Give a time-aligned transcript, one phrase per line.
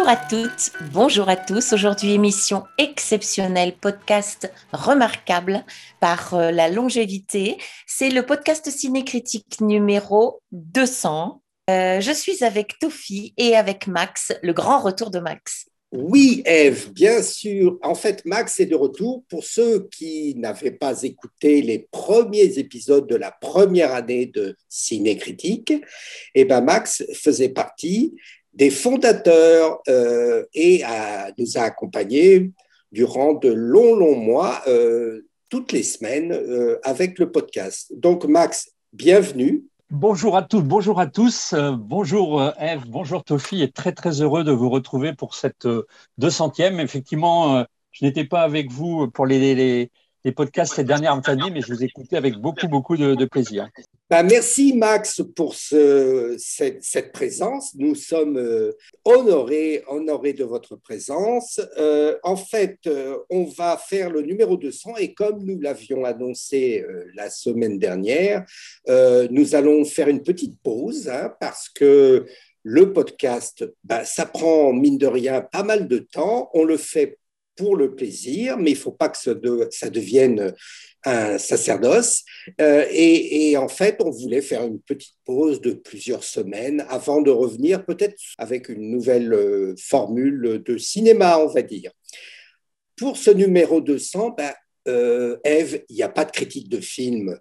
[0.00, 1.74] Bonjour à toutes, bonjour à tous.
[1.74, 5.62] Aujourd'hui, émission exceptionnelle, podcast remarquable
[6.00, 7.58] par euh, la longévité.
[7.86, 11.42] C'est le podcast cinécritique numéro 200.
[11.68, 15.66] Euh, je suis avec Tofi et avec Max, le grand retour de Max.
[15.92, 17.76] Oui, Eve, bien sûr.
[17.82, 19.24] En fait, Max est de retour.
[19.28, 25.18] Pour ceux qui n'avaient pas écouté les premiers épisodes de la première année de Ciné
[25.18, 25.74] Critique,
[26.34, 28.14] eh ben Max faisait partie
[28.54, 30.82] des fondateurs euh, et
[31.38, 32.50] nous a accompagnés
[32.92, 37.92] durant de longs, longs mois, euh, toutes les semaines, euh, avec le podcast.
[37.96, 39.64] Donc, Max, bienvenue.
[39.90, 44.52] Bonjour à toutes, bonjour à tous, bonjour Eve, bonjour Tofi, et très très heureux de
[44.52, 45.66] vous retrouver pour cette
[46.20, 46.78] 200e.
[46.78, 49.90] Effectivement, je n'étais pas avec vous pour les, les,
[50.24, 53.68] les podcasts ces dernières années, mais je vous écoutais avec beaucoup, beaucoup de, plaisir.
[54.08, 57.74] Ben, merci Max pour ce, cette, présence.
[57.76, 58.72] Nous sommes euh,
[59.04, 61.60] honorés, honorés de votre présence.
[61.78, 66.84] Euh, en fait, euh, on va faire le numéro 200 et comme nous l'avions annoncé
[67.14, 68.44] la semaine dernière,
[68.88, 72.26] nous allons faire une petite pause hein, parce que
[72.62, 76.50] le podcast, ben, ça prend mine de rien pas mal de temps.
[76.52, 77.18] On le fait
[77.60, 80.54] pour le plaisir, mais il ne faut pas que ça, devienne
[81.04, 82.24] un sacerdoce.
[82.58, 87.30] Euh, et, en fait, on voulait faire une petite pause de plusieurs semaines avant de
[87.30, 91.92] revenir peut-être avec une nouvelle euh, formule de cinéma, on va dire.
[92.96, 94.54] Pour ce numéro 200, ben,
[94.88, 97.38] euh, Eve, il n'y a pas de critique de film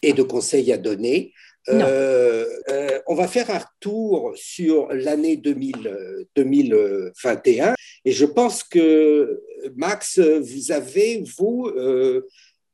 [0.00, 1.32] et de conseils à donner.
[1.68, 9.42] Euh, euh, on va faire un retour sur l'année 2021 et je pense que
[9.74, 12.26] Max, vous avez, vous, euh,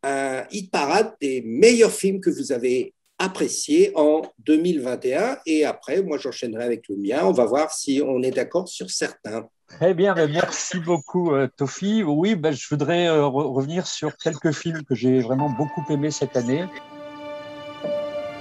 [0.03, 6.19] un hit parade des meilleurs films que vous avez appréciés en 2021 et après, moi
[6.19, 9.49] j'enchaînerai avec le mien, on va voir si on est d'accord sur certains.
[9.69, 12.03] Très bien, merci beaucoup Tofi.
[12.03, 16.67] Oui, ben, je voudrais revenir sur quelques films que j'ai vraiment beaucoup aimés cette année.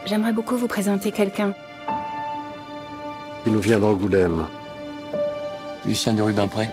[0.06, 1.54] J'aimerais beaucoup vous présenter quelqu'un.
[3.46, 4.46] Il nous vient d'Angoulême.
[5.86, 6.68] Lucien de Rubempré,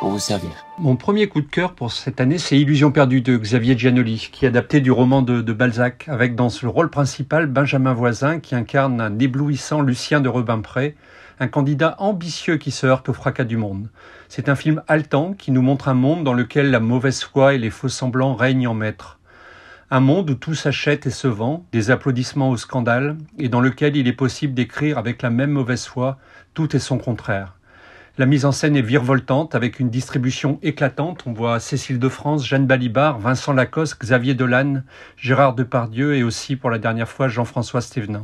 [0.00, 0.50] pour vous servir.
[0.78, 4.44] Mon premier coup de cœur pour cette année, c'est Illusion perdue de Xavier Giannoli, qui
[4.44, 9.00] est adapté du roman de, Balzac, avec dans le rôle principal Benjamin Voisin, qui incarne
[9.00, 10.96] un éblouissant Lucien de Rubempré,
[11.40, 13.88] un candidat ambitieux qui se heurte au fracas du monde.
[14.28, 17.58] C'est un film haletant qui nous montre un monde dans lequel la mauvaise foi et
[17.58, 19.18] les faux semblants règnent en maître.
[19.90, 23.96] Un monde où tout s'achète et se vend, des applaudissements au scandale, et dans lequel
[23.96, 26.18] il est possible d'écrire avec la même mauvaise foi
[26.54, 27.54] tout et son contraire.
[28.16, 31.24] La mise en scène est virevoltante avec une distribution éclatante.
[31.26, 34.82] On voit Cécile de France, Jeanne Balibar, Vincent Lacoste, Xavier Dolan,
[35.16, 38.22] Gérard Depardieu et aussi pour la dernière fois Jean-François Stévenin.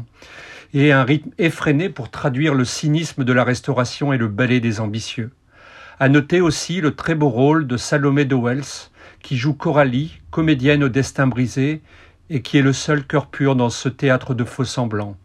[0.75, 4.81] Et un rythme effréné pour traduire le cynisme de la restauration et le ballet des
[4.81, 5.33] ambitieux.
[5.99, 8.90] À noter aussi le très beau rôle de Salomé de Wells,
[9.23, 11.81] qui joue Coralie, comédienne au destin brisé,
[12.29, 15.17] et qui est le seul cœur pur dans ce théâtre de faux semblants.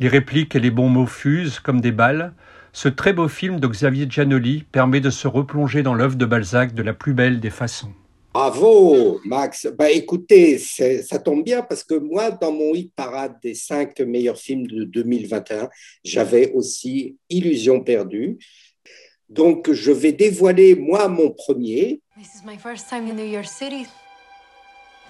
[0.00, 2.32] Les répliques et les bons mots fusent comme des balles.
[2.72, 6.74] Ce très beau film de Xavier Giannoli permet de se replonger dans l'œuvre de Balzac
[6.74, 7.92] de la plus belle des façons.
[8.34, 9.68] Bravo, Max.
[9.78, 14.38] Bah, écoutez, ça tombe bien parce que moi, dans mon hit parade des cinq meilleurs
[14.38, 15.68] films de 2021,
[16.02, 18.38] j'avais aussi Illusion perdue.
[19.32, 22.02] Donc, je vais dévoiler, moi, mon premier.
[22.18, 23.86] This is my first time in New York City.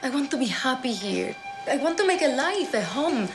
[0.00, 1.34] I want to be happy here.
[1.66, 3.27] I want to make a life, a home.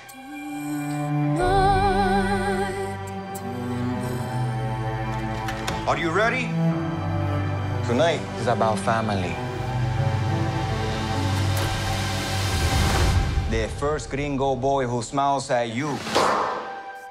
[5.87, 6.47] Are you ready?
[7.85, 9.35] Tonight is about family.
[13.51, 15.97] The first gringo boy who smiles at you.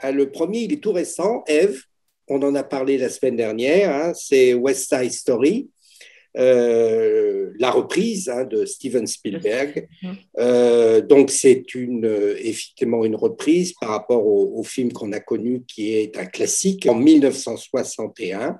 [0.03, 1.85] Ah, le premier, il est tout récent, Eve
[2.29, 5.69] on en a parlé la semaine dernière, hein, c'est West Side Story,
[6.37, 9.89] euh, la reprise hein, de Steven Spielberg.
[10.39, 12.05] Euh, donc c'est une,
[12.39, 16.95] effectivement une reprise par rapport au, film qu'on a connu qui est un classique en
[16.95, 18.59] 1961.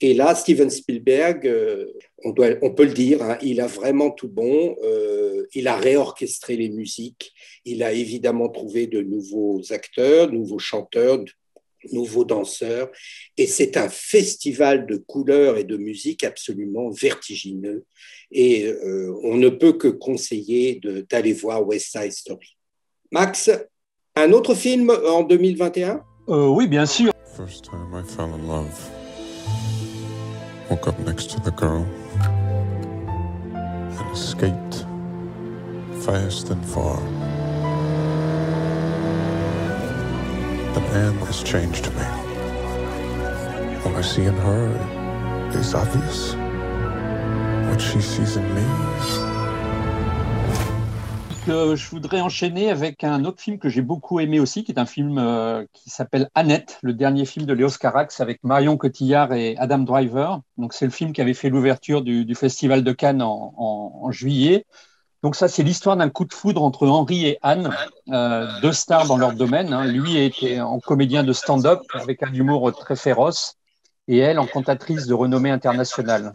[0.00, 1.86] Et là, Steven Spielberg, euh,
[2.24, 4.76] on, doit, on, peut le dire, hein, il a vraiment tout bon.
[5.54, 7.32] il a réorchestré les musiques.
[7.64, 11.24] Il a évidemment trouvé de nouveaux acteurs, de nouveaux chanteurs,
[11.92, 12.90] nouveaux danseurs.
[13.36, 17.84] Et c'est un festival de couleurs et de musique absolument vertigineux.
[18.30, 20.80] Et euh, on ne peut que conseiller
[21.10, 22.56] d'aller voir West Side Story.
[23.12, 23.50] Max,
[24.16, 27.12] un autre film en 2021 euh, Oui, bien sûr.
[27.36, 28.90] First time I fell in love.
[30.70, 31.86] Woke up next to the girl
[32.24, 34.84] and escaped
[36.00, 36.98] fast and far.
[43.82, 44.68] What I see in her
[45.58, 46.34] is obvious.
[47.66, 48.62] What she sees in me.
[51.46, 54.84] Je voudrais enchaîner avec un autre film que j'ai beaucoup aimé aussi, qui est un
[54.84, 59.56] film euh, qui s'appelle Annette, le dernier film de Léos Carax avec Marion Cotillard et
[59.56, 60.42] Adam Driver.
[60.58, 64.66] Donc c'est le film qui avait fait l'ouverture du, Festival de Cannes en juillet.
[65.26, 67.74] Donc ça, c'est l'histoire d'un coup de foudre entre Henri et Anne,
[68.12, 69.72] euh, deux stars dans leur domaine.
[69.72, 69.84] Hein.
[69.84, 73.56] Lui était en comédien de stand-up avec un humour très féroce
[74.06, 76.32] et elle en cantatrice de renommée internationale.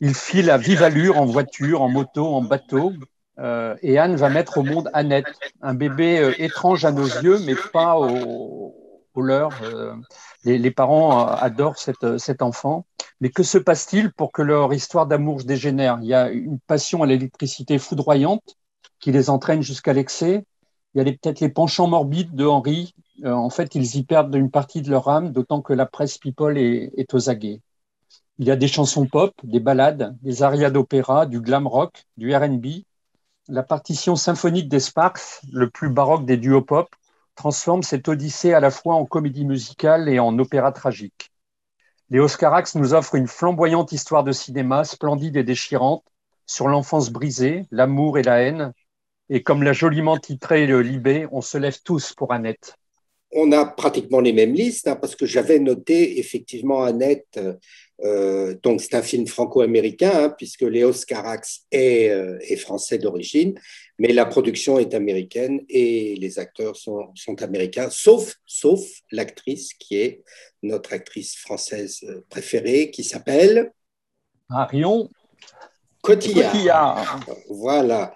[0.00, 2.92] Ils filent à vive allure en voiture, en moto, en bateau.
[3.38, 7.38] Euh, et Anne va mettre au monde Annette, un bébé euh, étrange à nos yeux,
[7.46, 8.74] mais pas au,
[9.14, 9.50] au leur.
[9.62, 9.94] Euh,
[10.44, 12.86] les, parents euh, adorent cette, cet enfant.
[13.20, 15.98] Mais que se passe-t-il pour que leur histoire d'amour se dégénère?
[16.02, 18.56] Il y a une passion à l'électricité foudroyante
[19.00, 20.44] qui les entraîne jusqu'à l'excès.
[20.94, 22.94] Il y a peut-être les penchants morbides de Henri.
[23.24, 26.18] Euh, en fait, ils y perdent une partie de leur âme, d'autant que la presse
[26.18, 27.60] people est, est aux aguets.
[28.38, 32.34] Il y a des chansons pop, des ballades, des arias d'opéra, du glam rock, du
[32.34, 32.66] R&B,
[33.48, 36.88] la partition symphonique des Sparks, le plus baroque des duos pop,
[37.34, 41.30] transforme cette odyssée à la fois en comédie musicale et en opéra tragique.
[42.10, 46.04] Les Oscarax nous offrent une flamboyante histoire de cinéma, splendide et déchirante,
[46.46, 48.72] sur l'enfance brisée, l'amour et la haine.
[49.30, 52.76] Et comme l'a joliment titré le Libé, on se lève tous pour Annette.
[53.32, 57.40] On a pratiquement les mêmes listes, hein, parce que j'avais noté effectivement Annette
[58.02, 63.54] euh, donc c'est un film franco-américain, hein, puisque Léos Carax est, euh, est français d'origine,
[63.98, 68.80] mais la production est américaine et les acteurs sont, sont américains, sauf, sauf
[69.12, 70.22] l'actrice qui est
[70.62, 73.72] notre actrice française euh, préférée, qui s'appelle
[74.50, 75.08] Marion
[76.02, 76.52] Cotillard.
[76.52, 77.20] Cotillard.
[77.48, 78.14] Voilà.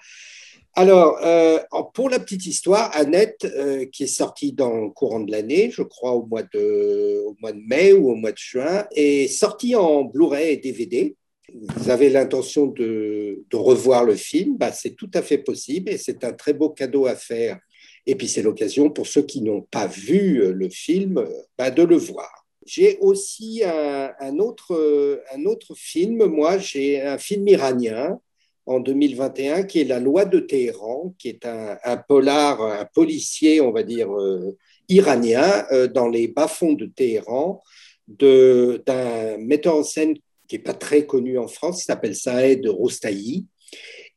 [0.81, 1.59] Alors, euh,
[1.93, 5.83] pour la petite histoire, Annette, euh, qui est sortie dans le courant de l'année, je
[5.83, 9.75] crois au mois, de, au mois de mai ou au mois de juin, est sortie
[9.75, 11.17] en Blu-ray et DVD.
[11.53, 15.99] Vous avez l'intention de, de, revoir le film, bah, c'est tout à fait possible et
[15.99, 17.59] c'est un très beau cadeau à faire.
[18.07, 21.27] Et puis c'est l'occasion pour ceux qui n'ont pas vu le film
[21.59, 22.47] bah, de le voir.
[22.65, 28.21] J'ai aussi un, autre, un autre film, moi j'ai un film iranien
[28.69, 33.73] en 2021, qui est La loi de Téhéran, qui est un, polar, un policier, on
[33.73, 34.57] va dire, euh,
[34.89, 37.63] iranien, euh, dans les bas-fonds de Téhéran,
[38.07, 40.15] d'un metteur en scène
[40.47, 43.45] qui n'est pas très connu en France, qui s'appelle Saed Rostaï,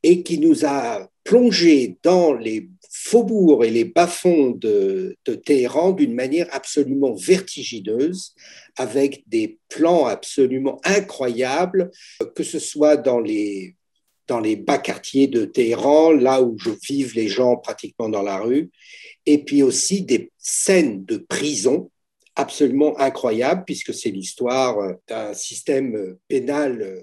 [0.02, 6.48] et qui nous a plongé dans les faubourgs et les bas-fonds de Téhéran d'une manière
[6.52, 8.34] absolument vertigineuse,
[8.76, 11.90] avec des plans absolument incroyables,
[12.34, 13.76] que ce soit dans les
[14.28, 16.56] dans les bas quartiers de Téhéran, là où
[16.88, 18.70] vivent les gens pratiquement dans la rue,
[19.26, 21.90] et puis aussi des scènes de prison
[22.34, 27.00] absolument incroyables, puisque c'est l'histoire euh, d'un système euh, pénal euh,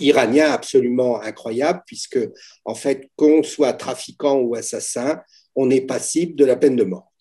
[0.00, 2.18] iranien absolument incroyable, puisque
[2.64, 5.20] en fait, qu'on soit trafiquant ou assassin,
[5.54, 7.13] on est passible de la peine de mort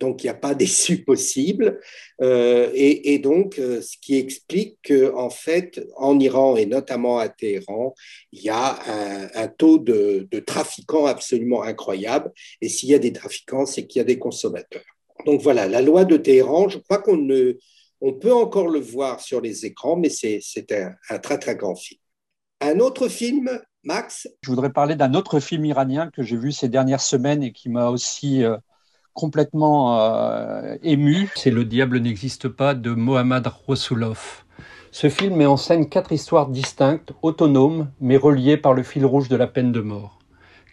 [0.00, 1.78] donc il n'y a pas d'issue possible.
[2.20, 7.94] Euh, et, donc, euh, ce qui explique qu'en fait, en Iran et notamment à Téhéran,
[8.32, 8.78] il y a
[9.34, 12.32] un, taux de, trafiquants absolument incroyable.
[12.60, 14.82] Et s'il y a des trafiquants, c'est qu'il y a des consommateurs.
[15.26, 17.58] Donc voilà, la loi de Téhéran, je crois qu'on ne,
[18.00, 21.76] on peut encore le voir sur les écrans, mais c'est un, un très très grand
[21.76, 22.00] film.
[22.62, 24.28] Un autre film Max?
[24.42, 27.70] Je voudrais parler d'un autre film iranien que j'ai vu ces dernières semaines et qui
[27.70, 28.56] m'a aussi euh,
[29.14, 31.28] complètement euh, ému.
[31.36, 34.44] C'est Le diable n'existe pas de Mohammad Rasulov.
[34.92, 39.28] Ce film met en scène quatre histoires distinctes, autonomes, mais reliées par le fil rouge
[39.28, 40.18] de la peine de mort.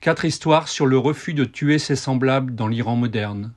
[0.02, 3.54] Quatre histoires sur le refus de tuer ses semblables dans l'Iran moderne.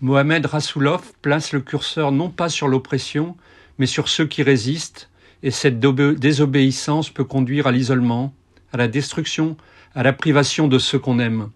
[0.00, 3.36] Mohamed Rasulov place le curseur non pas sur l'oppression,
[3.78, 5.08] mais sur ceux qui résistent,
[5.42, 8.34] et cette désobéissance peut conduire à l'isolement,
[8.72, 9.56] à la destruction,
[9.94, 11.50] à la privation de ceux qu'on aime.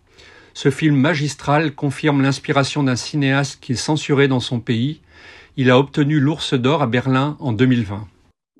[0.54, 5.00] Ce film magistral confirme l'inspiration d'un cinéaste qu'il censurait dans son pays.
[5.56, 8.06] Il a obtenu l'Ours d'Or à Berlin en 2020.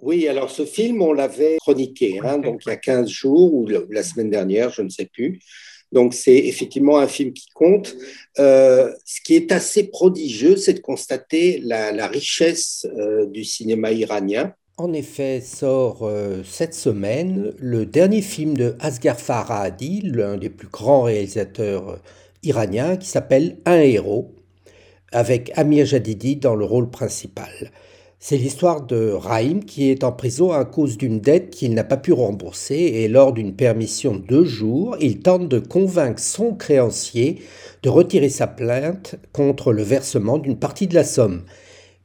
[0.03, 3.69] Oui, alors ce film, on l'avait chroniqué, hein, donc il y a 15 jours ou
[3.91, 5.41] la semaine dernière, je ne sais plus.
[5.93, 7.97] Donc c'est effectivement un film qui compte.
[8.39, 13.93] Euh, ce qui est assez prodigieux, c'est de constater la, la richesse euh, du cinéma
[13.93, 14.55] iranien.
[14.83, 20.69] En effet, sort euh, cette semaine le dernier film de Asghar Farhadi, l'un des plus
[20.69, 21.97] grands réalisateurs euh,
[22.45, 24.33] iraniens, qui s'appelle Un héros,
[25.13, 27.51] avec Amir Jadidi dans le rôle principal.
[28.21, 31.99] C'est l'histoire de Raïm qui est en prison à cause d'une dette qu'il n'a pas
[31.99, 37.43] pu rembourser et lors d'une permission de deux jours, il tente de convaincre son créancier
[37.83, 41.43] de retirer sa plainte contre le versement d'une partie de la somme.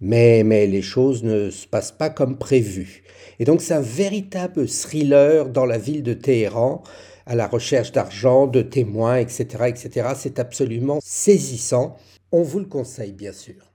[0.01, 3.03] Mais, mais les choses ne se passent pas comme prévu.
[3.39, 6.83] Et donc c'est un véritable thriller dans la ville de Téhéran,
[7.25, 9.65] à la recherche d'argent, de témoins, etc.
[9.67, 10.09] etc.
[10.15, 11.97] C'est absolument saisissant.
[12.31, 13.73] On vous le conseille, bien sûr.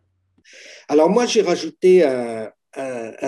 [0.88, 2.50] Alors moi, j'ai rajouté un,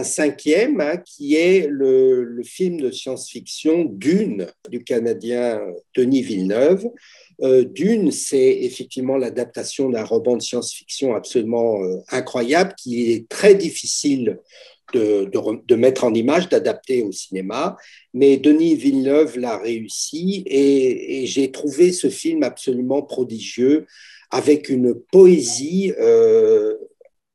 [0.04, 5.61] cinquième, hein, qui est le, le film de science-fiction Dune du Canadien
[5.96, 6.87] Denis Villeneuve.
[7.41, 13.55] Euh, Dune, c'est effectivement l'adaptation d'un roman de science-fiction absolument euh, incroyable qui est très
[13.55, 14.39] difficile
[14.93, 17.77] de, mettre en image, d'adapter au cinéma.
[18.15, 23.87] Mais Denis Villeneuve l'a réussi et, j'ai trouvé ce film absolument prodigieux
[24.31, 26.75] avec une poésie euh,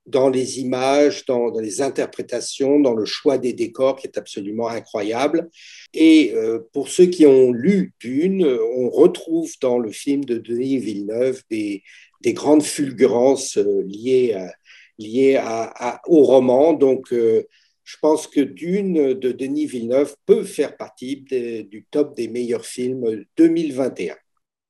[0.08, 5.50] dans les images, dans, les interprétations, dans le choix des décors qui est absolument incroyable.
[5.94, 10.80] Et euh, pour ceux qui ont lu Dune, on retrouve dans le film de Denis
[10.80, 11.84] Villeneuve des,
[12.22, 14.54] des grandes fulgurances euh, liées à,
[14.98, 16.74] lié à, au roman.
[16.74, 17.44] Donc, euh,
[17.84, 23.24] je pense que Dune de Denis Villeneuve peut faire partie du top des meilleurs films
[23.38, 24.16] 2021.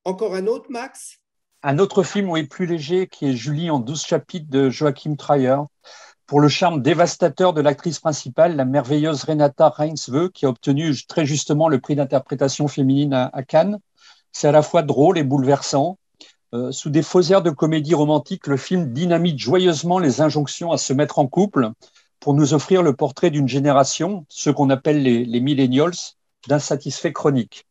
[0.03, 1.19] Encore un autre, Max?
[1.63, 5.57] Un autre film, oui, plus léger, qui est Julie en 12 chapitres de Joachim Trier.
[6.27, 11.25] Pour le charme dévastateur de l'actrice principale, la merveilleuse Renata Reinsve, qui a obtenu très
[11.25, 13.79] justement le prix d'interprétation féminine à Cannes.
[14.31, 15.97] C'est à la fois drôle et bouleversant.
[16.53, 20.77] Euh, sous des faux airs de comédie romantique, le film dynamite joyeusement les injonctions à
[20.77, 21.71] se mettre en couple
[22.19, 25.95] pour nous offrir le portrait d'une génération, ce qu'on appelle les, les millennials,
[26.47, 27.65] d'insatisfaits chroniques.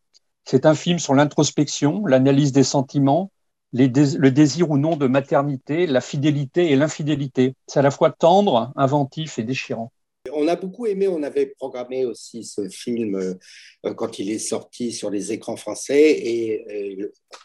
[0.45, 3.31] C'est un film sur l'introspection, l'analyse des sentiments,
[3.73, 7.55] le désir ou non de maternité, la fidélité et l'infidélité.
[7.67, 9.93] C'est à la fois tendre, inventif et déchirant.
[10.33, 14.93] On a beaucoup aimé, on avait programmé aussi ce film euh, quand il est sorti
[14.93, 16.99] sur les écrans français et,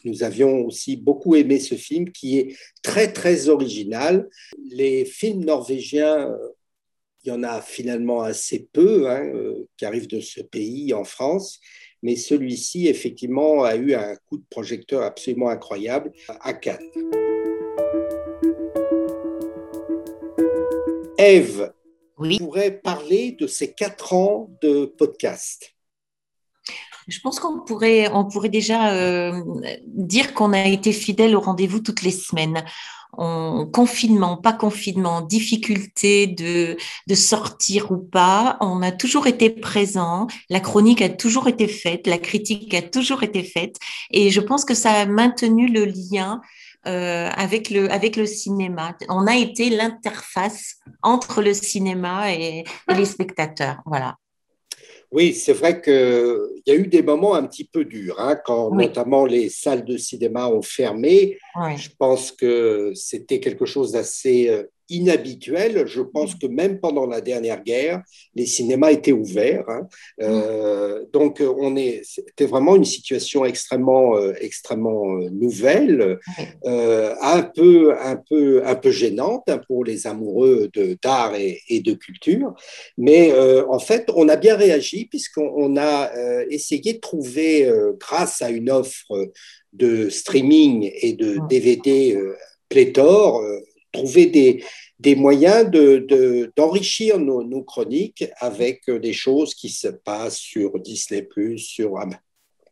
[0.04, 4.30] nous avions aussi beaucoup aimé ce film qui est très très original.
[4.72, 6.38] Les films norvégiens, euh,
[7.24, 11.04] il y en a finalement assez peu hein, euh, qui arrivent de ce pays en
[11.04, 11.60] France,
[12.02, 16.80] mais celui-ci effectivement a eu un coup de projecteur absolument incroyable à Cannes.
[21.18, 21.72] Eve,
[22.18, 22.40] oui.
[22.40, 25.76] pourrait parler de ces quatre ans de podcast?
[27.08, 29.42] Je pense qu'on pourrait, on pourrait déjà euh,
[29.86, 32.64] dire qu'on a été fidèle au rendez-vous toutes les semaines.
[33.14, 36.78] En confinement, pas confinement, difficulté de,
[37.08, 42.08] de sortir ou pas, on a toujours été présent, la chronique a toujours été faite,
[42.08, 43.76] la critique a toujours été faite,
[44.12, 46.40] et je pense que ça a maintenu le lien
[46.88, 48.98] euh, avec, le, avec le cinéma.
[49.08, 53.84] On a été l'interface entre le cinéma et, les spectateurs.
[53.86, 54.18] Voilà.
[55.12, 58.74] Oui, c'est vrai qu'il y a eu des moments un petit peu durs, hein, quand
[58.74, 61.38] notamment les salles de cinéma ont fermé.
[61.76, 65.88] Je pense que c'était quelque chose d'assez euh, inhabituel.
[65.88, 68.04] Je pense que même pendant la dernière guerre,
[68.36, 69.66] les cinémas étaient ouverts.
[69.68, 69.88] Hein.
[70.22, 76.20] Euh, donc, on est, c'était vraiment une situation extrêmement, euh, extrêmement euh, nouvelle,
[76.66, 81.80] un peu, un peu, un peu gênante hein, pour les amoureux de d'art et, et,
[81.80, 82.54] de culture.
[82.98, 83.34] Mais
[83.70, 86.12] en fait, on a bien réagi puisqu'on a
[86.50, 89.32] essayé de trouver, grâce à une offre
[89.74, 92.20] de streaming et de DVD
[92.70, 93.42] pléthore,
[93.92, 94.64] trouver des,
[95.02, 95.70] des moyens
[96.56, 101.28] d'enrichir de, nos, nos, chroniques avec des choses qui se passent sur Disney,
[101.58, 101.98] sur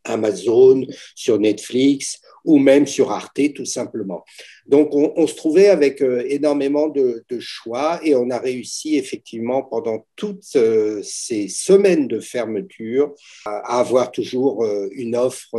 [0.04, 4.24] Amazon, sur Netflix ou même sur Arte, tout simplement.
[4.66, 10.06] Donc, on, se trouvait avec euh, énormément de, choix et on a réussi effectivement pendant
[10.16, 13.14] toutes euh, ces semaines de fermeture
[13.46, 15.50] à, avoir toujours euh, une offre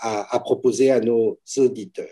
[0.00, 2.08] à, proposer à nos auditeurs.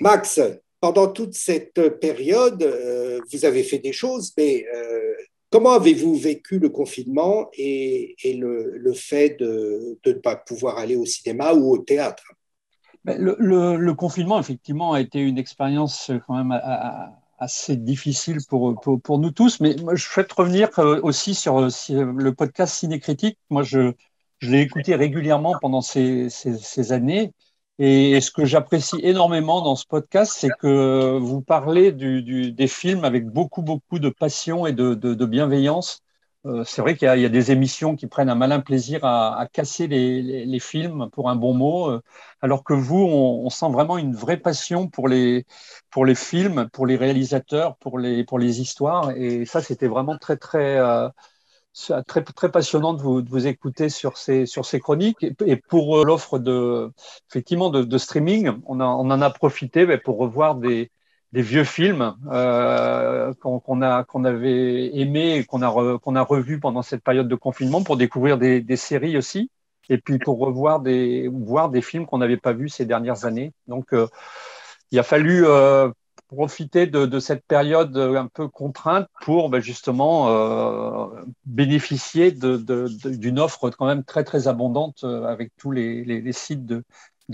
[0.00, 0.40] Max,
[0.80, 5.14] pendant toute cette période, euh, vous avez fait des choses, mais euh,
[5.50, 11.52] comment avez-vous vécu le confinement et, le, fait de, ne pas pouvoir aller au cinéma
[11.52, 12.24] ou au théâtre?
[13.04, 16.58] Ben, le, confinement, effectivement, a été une expérience quand même
[17.38, 22.74] assez difficile pour, pour, nous tous, mais je souhaite revenir euh, aussi sur, le podcast
[22.74, 23.38] Cinécritique.
[23.48, 23.92] Moi, je,
[24.42, 27.32] l'ai écouté régulièrement pendant ces années.
[27.82, 33.26] Et ce que j'apprécie énormément dans ce podcast, c'est que vous parlez des films avec
[33.26, 36.02] beaucoup, beaucoup de passion et de, bienveillance.
[36.44, 39.86] Euh, c'est vrai qu'il y, a des émissions qui prennent un malin plaisir à, casser
[39.86, 42.02] les, films pour un bon mot, euh,
[42.42, 45.46] alors que vous, on, sent vraiment une vraie passion pour les,
[46.14, 49.12] films, pour les réalisateurs, pour les, pour les histoires.
[49.16, 51.08] Et ça, c'était vraiment très, très, euh,
[52.06, 55.24] très, très passionnant de vous, écouter sur ces, sur ces chroniques.
[55.46, 56.90] Et, pour euh, l'offre de,
[57.28, 60.90] effectivement, de, streaming, on, en a profité pour revoir des,
[61.32, 63.80] vieux films euh, qu'on
[64.24, 68.76] avait aimé qu'on a qu'on a revu pendant cette période de confinement pour découvrir des,
[68.76, 69.48] séries aussi
[69.88, 73.52] et puis pour revoir des voir des films qu'on n'avait pas vus ces dernières années
[73.68, 74.08] donc euh,
[74.90, 75.46] il a fallu
[76.30, 81.06] profiter de, cette période un peu contrainte pour ben, justement euh,
[81.44, 86.84] bénéficier d'une offre quand même très très abondante euh, avec tous les sites de,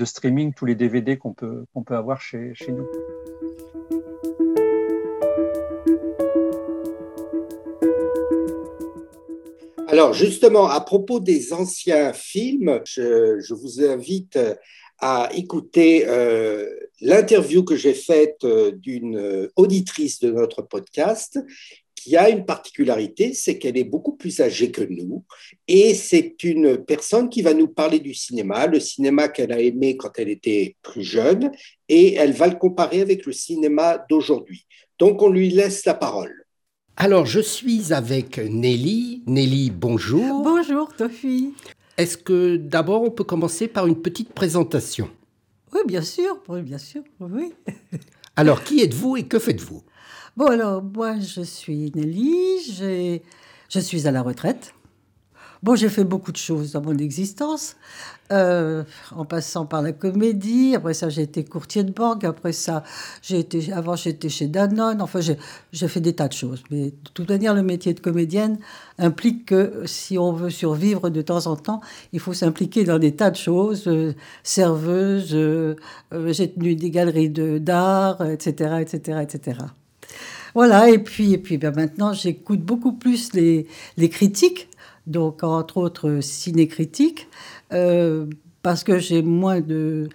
[0.03, 2.87] streaming, tous les DVD qu'on peut, qu'on peut avoir chez, chez nous.
[9.89, 14.39] Alors justement, à propos des anciens films, je, je vous invite
[14.99, 16.69] à écouter euh,
[17.01, 21.39] l'interview que j'ai faite euh, d'une auditrice de notre podcast
[21.95, 25.25] qui a une particularité, c'est qu'elle est beaucoup plus âgée que nous
[25.67, 29.97] et c'est une personne qui va nous parler du cinéma, le cinéma qu'elle a aimé
[29.97, 31.51] quand elle était plus jeune
[31.89, 34.67] et elle va le comparer avec le cinéma d'aujourd'hui.
[34.99, 36.47] Donc on lui laisse la parole.
[36.99, 39.23] Alors, je suis avec Nelly.
[39.27, 40.43] Nelly, bonjour.
[40.43, 41.53] Bonjour, Tofi.
[41.97, 45.11] Est-ce que d'abord on peut commencer par une petite présentation?
[45.73, 47.55] Oui, bien sûr, oui, bien sûr, oui.
[48.37, 49.83] alors, qui êtes-vous et que faites-vous?
[50.37, 53.21] Bon, alors, moi, je suis Nelly,
[53.71, 54.75] je suis à la retraite.
[55.63, 57.77] Bon, j'ai fait beaucoup de choses dans mon existence,
[58.31, 58.85] euh,
[59.15, 60.75] en passant par la comédie.
[60.75, 62.25] Après ça, j'ai été courtier de banque.
[62.25, 62.83] Après ça,
[63.23, 65.01] j'ai été, avant, j'étais chez Danone.
[65.01, 66.63] Enfin, j'ai fait des tas de choses.
[66.71, 68.59] Mais de toute manière, le métier de comédienne
[68.99, 71.81] implique que si on veut survivre de temps en temps,
[72.13, 73.85] il faut s'impliquer dans des tas de choses.
[73.87, 75.75] Euh, serveuse, euh,
[76.27, 79.59] j'ai tenu des galeries d'art, etc., etc., etc.
[80.55, 83.67] Voilà, et puis, et puis ben maintenant, j'écoute beaucoup plus les,
[83.99, 84.69] les critiques
[85.07, 87.29] donc entre autres ciné-critique,
[87.73, 88.27] euh,
[88.63, 90.09] parce que j'ai moins de...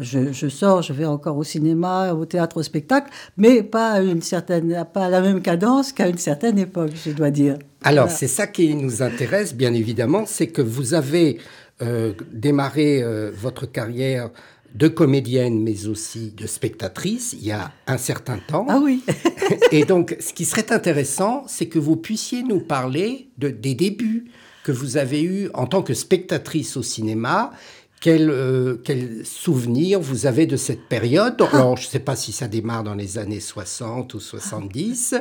[0.00, 4.22] Je, sors, je vais encore au cinéma, au théâtre, au spectacle, mais pas à, une
[4.22, 7.58] certaine, pas la même cadence qu'à une certaine époque, je dois dire.
[7.82, 11.38] Alors, c'est ça qui nous intéresse, bien évidemment, c'est que vous avez
[11.82, 14.30] euh, démarré euh, votre carrière
[14.76, 18.66] de comédienne, mais aussi de spectatrice, il y a un certain temps.
[18.68, 19.02] Ah oui.
[19.72, 24.26] et donc, ce qui serait intéressant, c'est que vous puissiez nous parler de, des débuts
[24.64, 27.52] que vous avez eus en tant que spectatrice au cinéma
[28.00, 31.40] quel, euh, quel, souvenir vous avez de cette période?
[31.52, 35.14] Alors, je ne sais pas si ça démarre dans les années 60 ou 70.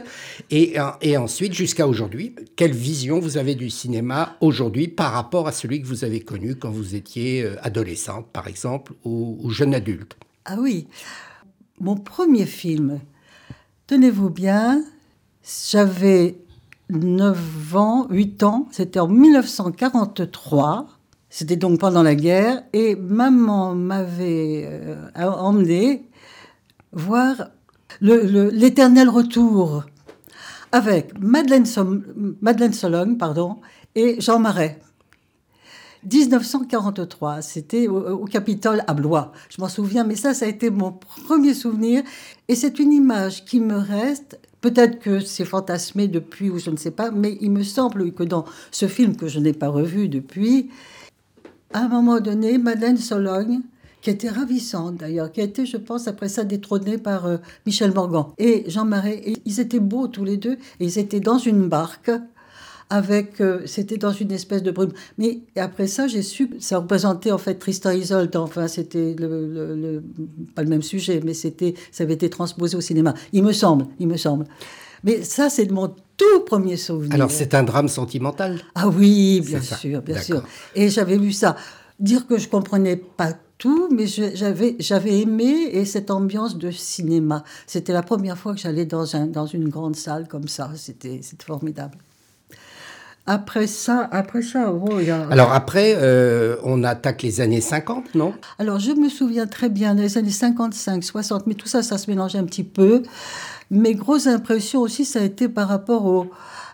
[0.52, 5.52] Et, et ensuite, jusqu'à aujourd'hui, quelle vision vous avez du cinéma aujourd'hui par rapport à
[5.52, 9.74] celui que vous avez connu quand vous étiez euh, adolescente, par exemple, ou, ou jeune
[9.74, 10.16] adulte?
[10.46, 10.88] Ah oui.
[11.80, 13.02] Mon premier film,
[13.88, 14.84] tenez-vous bien,
[15.72, 16.38] j'avais
[16.90, 20.88] 9 ans, 8 ans, c'était en 1943.
[21.38, 26.08] C'était donc pendant la guerre et maman m'avait euh, emmené
[26.94, 27.50] voir
[28.00, 29.84] l'éternel retour
[30.72, 31.66] avec Madeleine,
[32.40, 33.58] Madeleine Sologne pardon,
[33.96, 34.80] et Jean Marais.
[36.10, 39.34] 1943, c'était au, Capitole à Blois.
[39.50, 42.02] Je m'en souviens, mais ça, ça a été mon premier souvenir.
[42.48, 44.40] Et c'est une image qui me reste.
[44.62, 48.24] Peut-être que c'est fantasmé depuis ou je ne sais pas, mais il me semble que
[48.24, 50.70] dans ce film que je n'ai pas revu depuis,
[51.74, 53.62] à un moment donné, Madeleine Sologne,
[54.02, 57.92] qui était ravissante d'ailleurs, qui a été, je pense, après ça détrônée par euh, Michel
[57.92, 59.22] Morgan et Jean Marais.
[59.46, 62.12] Ils étaient beaux tous les deux, et ils étaient dans une barque
[62.90, 64.92] avec, euh, c'était dans une espèce de brume.
[65.18, 68.36] Mais après ça, j'ai su, ça représentait en fait Tristan Isolde.
[68.36, 70.04] Enfin, c'était le,
[70.54, 73.16] pas le même sujet, mais c'était, ça avait été transposé au cinéma.
[73.34, 74.46] Il me semble, il me semble.
[75.04, 77.14] Mais ça, c'est de mon tout premier souvenir.
[77.14, 80.44] Alors, c'est un drame sentimental Ah oui, bien sûr, bien sûr.
[80.76, 81.56] Et j'avais lu ça.
[82.00, 87.44] Dire que je comprenais pas tout, mais j'avais, j'avais aimé et cette ambiance de cinéma.
[87.68, 90.72] C'était la première fois que j'allais dans, un, dans une grande salle comme ça.
[90.76, 91.98] C'était, c'était formidable.
[93.28, 95.28] Après ça, après ça, oh, y a...
[95.30, 98.36] Alors après, euh, on attaque les années 50, non?
[98.60, 102.08] Alors je me souviens très bien des années 55, 60, mais tout ça, ça se
[102.08, 103.02] mélangeait un petit peu.
[103.72, 106.28] Mes grosses impressions aussi, ça a été par rapport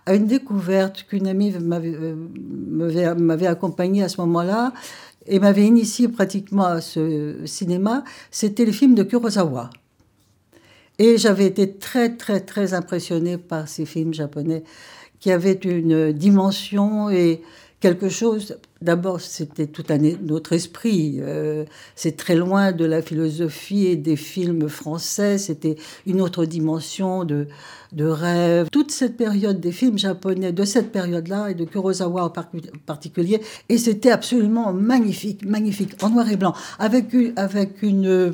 [0.05, 4.73] à une découverte qu'une amie m'avait, euh, m'avait accompagnée à ce moment-là
[5.27, 8.03] et m'avait initié pratiquement à ce cinéma.
[8.31, 9.69] C'était les films de Kurosawa.
[10.99, 14.63] Et j'avais été très, très, très impressionnée par ces films japonais
[15.19, 17.41] qui avaient une dimension et
[17.81, 18.57] quelque chose.
[18.81, 21.17] D'abord, c'était tout un autre esprit.
[21.19, 21.65] Euh,
[21.95, 25.37] c'est très loin de la philosophie et des films français.
[25.37, 27.47] C'était une autre dimension de,
[27.91, 28.69] de rêve.
[28.71, 32.29] Toute cette période des films japonais, de cette période-là, et de Kurosawa en
[32.85, 38.33] particulier, et c'était absolument magnifique, magnifique, en noir et blanc, avec, avec une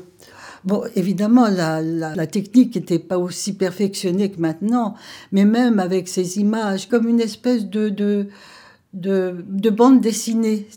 [0.63, 4.95] Bon, évidemment, la, la, technique n'était pas aussi perfectionnée que maintenant,
[5.31, 8.27] mais même avec ces images, comme une espèce de, de,
[9.01, 10.67] de, de bande dessinée,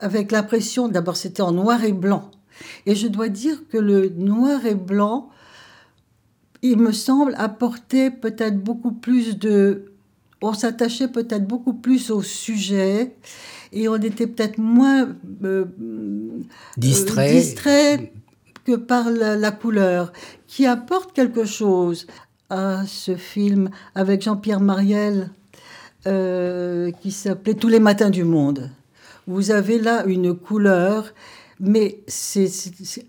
[0.00, 2.30] avec l'impression, d'abord c'était en noir et blanc.
[2.86, 5.30] Et je dois dire que le noir et blanc,
[6.62, 9.86] il me semble, apporter peut-être beaucoup plus de...
[10.40, 13.14] On s'attachait peut-être beaucoup plus au sujet
[13.72, 15.08] et on était peut-être moins
[15.44, 15.64] euh,
[16.76, 17.32] distrait.
[17.32, 18.12] distrait
[18.64, 20.12] que par la, couleur,
[20.46, 22.06] qui apporte quelque chose
[22.50, 25.30] à ce film avec Jean-Pierre Mariel,
[26.06, 28.70] euh, qui s'appelait Tous les matins du monde.
[29.26, 31.12] Vous avez là une couleur,
[31.60, 32.50] mais c'est,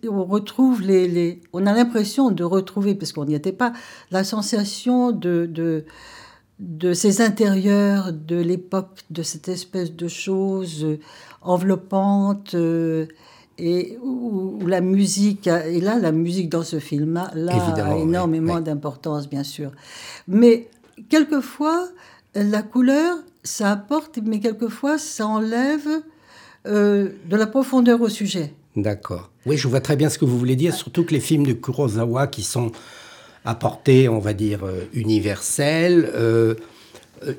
[0.07, 3.73] on retrouve les, les, on a l'impression de retrouver, parce qu'on n'y était pas,
[4.11, 5.85] la sensation de, de,
[6.59, 10.85] de ces intérieurs de l'époque, de cette espèce de chose
[11.41, 12.53] enveloppante.
[12.53, 13.07] Euh,
[13.57, 19.43] et où, la musique, et là, la musique dans ce film-là a énormément d'importance, bien
[19.43, 19.71] sûr.
[20.27, 20.69] Mais
[21.09, 21.87] quelquefois,
[22.35, 25.87] la couleur, ça apporte, mais quelquefois, ça enlève
[26.65, 28.53] euh, de la profondeur au sujet.
[28.75, 29.29] D'accord.
[29.45, 31.53] Oui, je vois très bien ce que vous voulez dire, surtout que les films de
[31.53, 32.71] Kurosawa qui sont
[33.45, 36.55] apportés, on va dire, euh, universels, euh,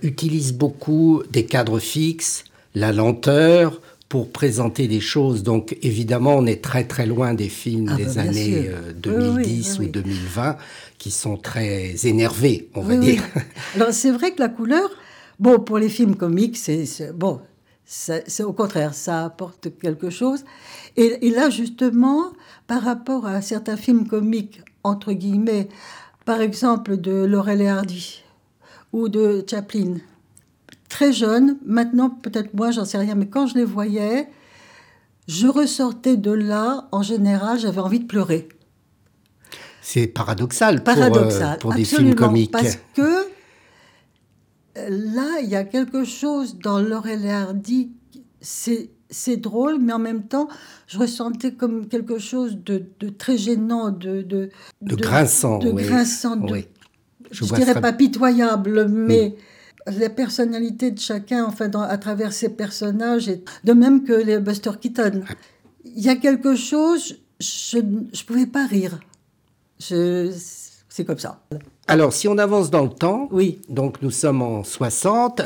[0.03, 5.43] utilisent beaucoup des cadres fixes, la lenteur, pour présenter des choses.
[5.43, 9.83] Donc évidemment, on est très très loin des films ah, des bah, années 2010 euh,
[9.83, 10.57] ou 2020
[11.05, 13.23] qui sont très énervés, on va dire.
[13.75, 14.89] Alors c'est vrai que la couleur,
[15.39, 17.43] bon, pour les films comiques, c'est bon,
[17.85, 20.47] c'est au contraire, ça apporte quelque chose.
[20.97, 22.33] Et, et, là justement,
[22.67, 25.69] par rapport à certains films comiques entre guillemets,
[26.25, 28.25] par exemple de Laurel et Hardy
[28.95, 29.97] ou de Chaplin,
[30.89, 34.27] très jeune, maintenant peut-être moi, j'en sais rien, mais quand je les voyais,
[35.29, 38.49] je ressortais de là, en général, j'avais envie de pleurer.
[39.87, 42.51] C'est paradoxal, pour, euh, pour, des films comiques.
[42.51, 47.93] Parce que euh, là, il y a quelque chose dans Laurel et Hardy,
[48.41, 50.49] c'est drôle, mais en même temps,
[50.87, 52.83] je ressentais comme quelque chose de,
[53.19, 54.49] très gênant, de, de,
[54.81, 55.59] de, grinçant.
[55.59, 56.41] De grinçant,
[57.31, 59.37] je, ne dirais pas pitoyable, mais
[59.87, 64.73] la personnalité de chacun, enfin, à travers ses personnages, et de même que les Buster
[64.81, 65.25] Keaton.
[65.85, 68.99] Il y a quelque chose, je ne pouvais pas rire.
[69.79, 71.43] C'est comme ça.
[71.89, 73.61] Alors, si on avance dans le temps, oui.
[73.69, 75.43] donc nous sommes en 60.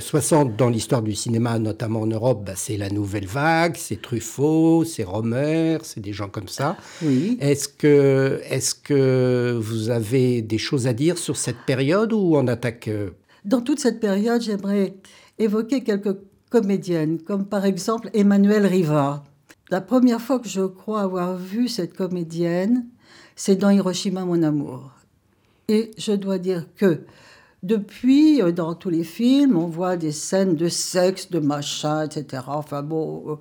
[0.00, 4.02] 60 euh, dans l'histoire du cinéma, notamment en Europe, bah, c'est la nouvelle vague, c'est
[4.02, 6.76] Truffaut, c'est Romer, c'est des gens comme ça.
[7.02, 7.38] Oui.
[7.40, 12.48] Est-ce que, est que vous avez des choses à dire sur cette période ou on
[12.48, 13.10] attaque euh,
[13.44, 14.94] dans toute cette période, j'aimerais
[15.38, 16.16] évoquer quelques
[16.50, 19.24] comédiennes, comme par exemple Emmanuelle Riva.
[19.70, 22.86] La première fois que je crois avoir vu cette comédienne,
[23.38, 24.90] c'est dans Hiroshima, mon amour.
[25.68, 27.04] Et je dois dire que
[27.62, 32.42] depuis, euh, dans tous les films, on voit des scènes de sexe, de machin, etc.
[32.48, 33.36] Enfin bon, euh,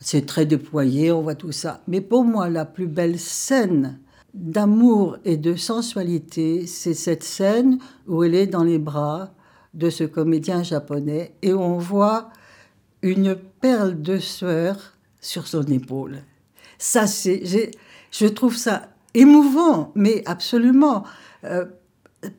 [0.00, 1.82] c'est très déployé, on voit tout ça.
[1.86, 4.00] Mais pour moi, la plus belle scène
[4.34, 9.30] d'amour et de sensualité, c'est cette scène où elle est dans les bras
[9.72, 12.30] de ce comédien japonais et on voit
[13.02, 16.22] une perle de sueur sur son épaule.
[16.76, 17.42] Ça, c'est,
[18.10, 21.04] je trouve ça émouvant, mais absolument.
[21.44, 21.64] Euh,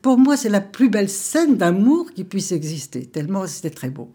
[0.02, 4.10] pour moi, c'est la plus belle scène d'amour qui puisse exister, tellement c'était très beau.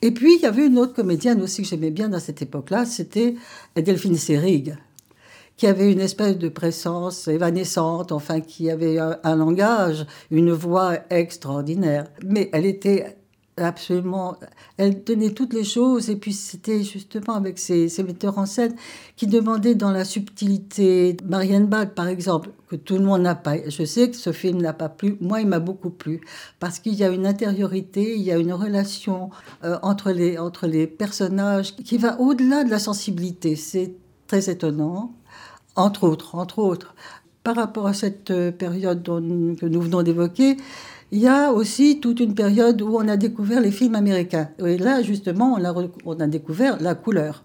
[0.00, 2.86] Et puis, il y avait une autre comédienne aussi que j'aimais bien dans cette époque-là,
[2.86, 3.34] c'était
[3.76, 4.76] Delphine Seyrig
[5.56, 12.08] qui avait une espèce de présence évanescente, enfin qui avait un, langage, une voix extraordinaire.
[12.24, 13.16] Mais elle était
[13.56, 14.36] absolument,
[14.78, 18.74] elle tenait toutes les choses et puis c'était justement avec ces, metteurs en scène
[19.16, 21.16] qui demandaient dans la subtilité.
[21.24, 23.56] Marianne Bad, par exemple, que tout le monde n'a pas.
[23.68, 25.16] Je sais que ce film n'a pas plu.
[25.20, 26.20] Moi, il m'a beaucoup plu
[26.60, 29.30] parce qu'il y a une intériorité, il y a une relation
[29.64, 33.56] euh, entre, les, entre les personnages qui va au-delà de la sensibilité.
[33.56, 33.94] C'est
[34.26, 35.14] très étonnant
[35.76, 36.94] entre autres, entre autres.
[37.44, 40.56] Par rapport à cette euh, période que nous venons d'évoquer,
[41.12, 44.48] il y a aussi toute une période où on a découvert les films américains.
[44.64, 45.58] Et là, justement,
[46.06, 47.44] on a, découvert la couleur.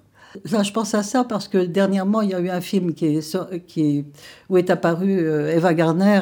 [0.52, 2.94] Là, je pense à ça parce que dernièrement, il y a eu un film
[4.50, 6.22] où est apparue euh, Eva Garner,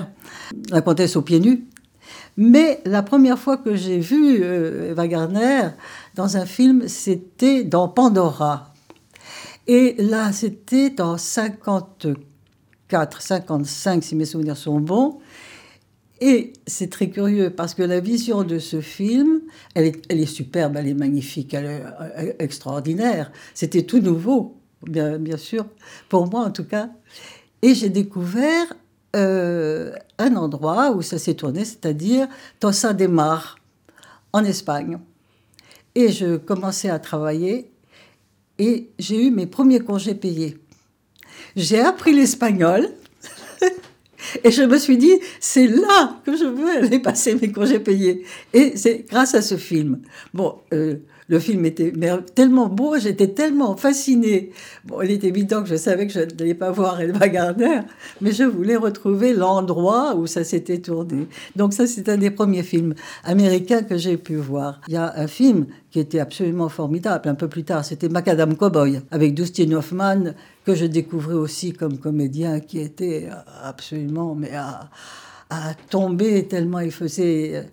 [0.72, 1.68] la comtesse aux pieds nus.
[2.36, 5.68] Mais la première fois que j'ai vu euh, Eva Garner
[6.16, 8.74] dans un film, c'était dans Pandora.
[9.68, 15.20] Et là, c'était en 54, 55, si mes souvenirs sont bons.
[16.22, 19.42] Et c'est très curieux parce que la vision de ce film,
[19.74, 23.32] elle est, superbe, elle est magnifique, elle est extraordinaire.
[23.54, 25.66] C'était tout nouveau, bien, bien sûr,
[26.08, 26.90] pour moi en tout cas.
[27.62, 28.74] Et j'ai découvert
[29.16, 32.28] euh, un endroit où ça s'est tourné, c'est-à-dire
[32.60, 33.58] Tossa de Mar,
[34.34, 35.00] en Espagne.
[35.96, 37.72] Et je commençais à travailler
[38.58, 40.58] et j'ai eu mes premiers congés payés.
[41.56, 42.90] J'ai appris l'espagnol
[44.44, 48.24] et je me suis dit, c'est là que je veux aller passer mes congés payés.
[48.54, 50.02] Et c'est grâce à ce film.
[50.34, 50.96] Bon, euh,
[51.28, 51.92] le film était
[52.36, 54.52] tellement beau, j'étais tellement fascinée.
[54.86, 57.80] Bon, il est évident que je savais que je n'allais pas voir Elba Gardner,
[58.22, 61.28] mais je voulais retrouver l'endroit où ça s'était tourné.
[61.56, 64.82] Donc ça, c'est un des premiers films américains que j'ai pu voir.
[64.88, 68.56] Il y a un film qui était absolument formidable, un peu plus tard, c'était Macadam
[68.56, 70.34] Cowboy, avec Dustin Hoffman,
[70.66, 73.30] que je découvrais aussi comme comédien, qui était
[73.64, 74.90] absolument, mais à,
[75.50, 77.66] à tomber tellement il faisait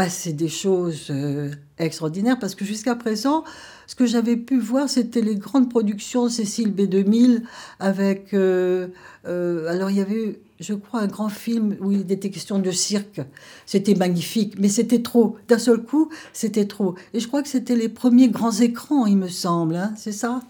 [0.00, 3.44] passer des choses euh, extraordinaires parce que jusqu'à présent,
[3.86, 7.42] ce que j'avais pu voir, c'était les grandes productions Cécile B2000
[7.80, 8.32] avec.
[8.32, 8.88] Euh,
[9.26, 12.70] euh, alors, il y avait, je crois, un grand film où il était question de
[12.70, 13.20] cirque.
[13.66, 15.36] C'était magnifique, mais c'était trop.
[15.48, 16.94] D'un seul coup, c'était trop.
[17.12, 20.40] Et je crois que c'était les premiers grands écrans, il me semble, hein, c'est ça?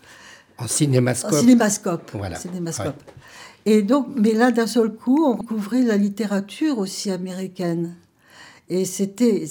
[0.58, 1.32] En cinémascope.
[1.32, 2.10] En cinémascope.
[2.14, 2.36] Voilà.
[2.36, 3.02] Cinémascope.
[3.66, 7.96] Et donc, mais là, d'un seul coup, on couvrait la littérature aussi américaine.
[8.70, 9.46] Et c'était,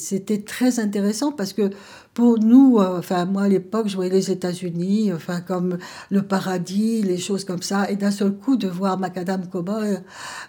[0.45, 1.69] très intéressant parce que
[2.13, 5.77] pour nous, euh, enfin moi à l'époque, je voyais les États-Unis, enfin comme
[6.10, 9.97] le paradis, les choses comme ça, et d'un seul coup de voir Macadam Cowboy,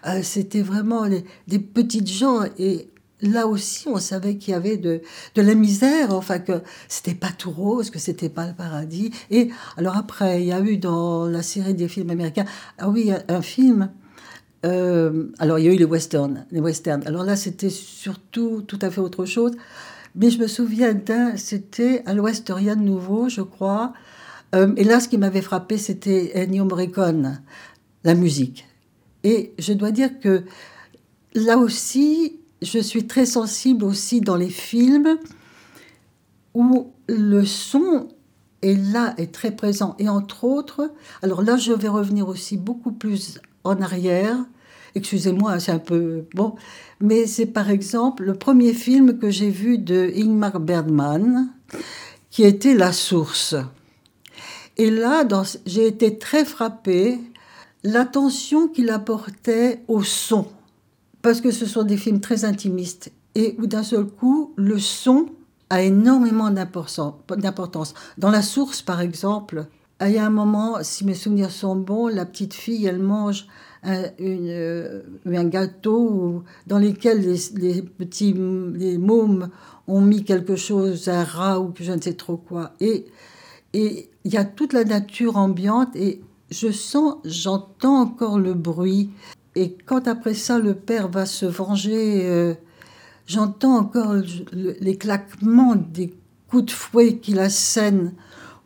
[0.07, 1.05] euh, c'était vraiment
[1.49, 2.89] des petites gens et
[3.23, 5.03] là aussi, on savait qu'il y avait de,
[5.35, 9.11] de, la misère, enfin que c'était pas tout rose, que c'était pas le paradis.
[9.31, 12.47] Et alors après, il y a eu dans la série des films américains,
[12.79, 13.91] ah oui, un film
[14.65, 17.03] euh, alors, il y a eu les westerns, les westerns.
[17.07, 19.53] Alors là, c'était surtout tout à fait autre chose.
[20.15, 23.93] Mais je me souviens d'un, c'était à l'Ouest rien de nouveau, je crois.
[24.55, 27.41] Euh, et là, ce qui m'avait frappé, c'était Ennio Morricone,
[28.05, 28.67] la musique.
[29.23, 30.43] Et je dois dire que
[31.35, 35.17] là aussi, je suis très sensible aussi dans les films
[36.55, 38.09] où le son
[38.63, 39.95] est là, est très présent.
[39.99, 40.91] Et entre autres,
[41.23, 44.37] alors là, je vais revenir aussi beaucoup plus en arrière.
[44.95, 46.57] Excusez-moi, c'est un peu bon,
[47.01, 51.49] mais c'est par exemple le premier film que j'ai vu de Ingmar Bergman,
[52.31, 53.55] qui était La Source.
[54.77, 55.25] Et là,
[55.67, 57.19] j'ai été très frappée
[57.85, 60.47] l'attention qu'il apportait au son,
[61.23, 65.27] parce que ce sont des films très intimistes et où d'un seul coup le son
[65.69, 67.95] a énormément d'importance.
[68.19, 69.67] Dans La Source, par exemple,
[70.09, 73.47] il y a un moment, si mes souvenirs sont bons, la petite fille, elle mange
[73.83, 77.21] un, euh, gâteau dans lequel
[77.57, 78.35] les, petits
[78.75, 79.51] les mômes
[79.87, 82.73] ont mis quelque chose, un rat ou je ne sais trop quoi.
[82.81, 83.07] Et
[83.73, 89.11] et il y a toute la nature ambiante et je sens, j'entends encore le bruit.
[89.55, 92.55] Et quand après ça, le père va se venger, euh,
[93.27, 94.15] j'entends encore
[94.53, 96.15] les claquements des
[96.49, 98.15] coups de fouet qu'il assène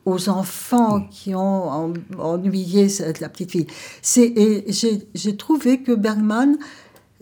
[0.06, 1.08] aux enfants mm.
[1.10, 2.88] qui ont ennuyé
[3.20, 3.66] la petite fille.
[4.16, 4.64] Et
[5.14, 6.56] j'ai trouvé que Bergman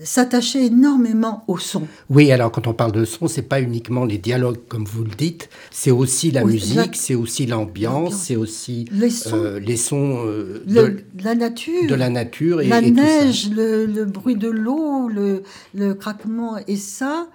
[0.02, 1.86] s'attachait énormément au son.
[2.10, 5.10] Oui, alors quand on parle de son, c'est pas uniquement les dialogues comme vous le
[5.10, 10.24] dites, c'est aussi la musique, c'est aussi l'ambiance, c'est aussi les sons, euh, les sons
[10.26, 15.08] euh, de, la nature, de la nature et la neige, Le, le, bruit de l'eau,
[15.08, 15.42] le,
[15.74, 17.28] le, craquement et ça.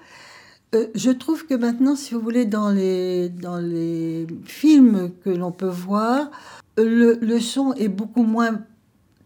[0.77, 5.51] Euh, je trouve que maintenant, si vous voulez, dans les, dans les films que l'on
[5.51, 6.29] peut voir,
[6.77, 8.61] le, le, son est beaucoup moins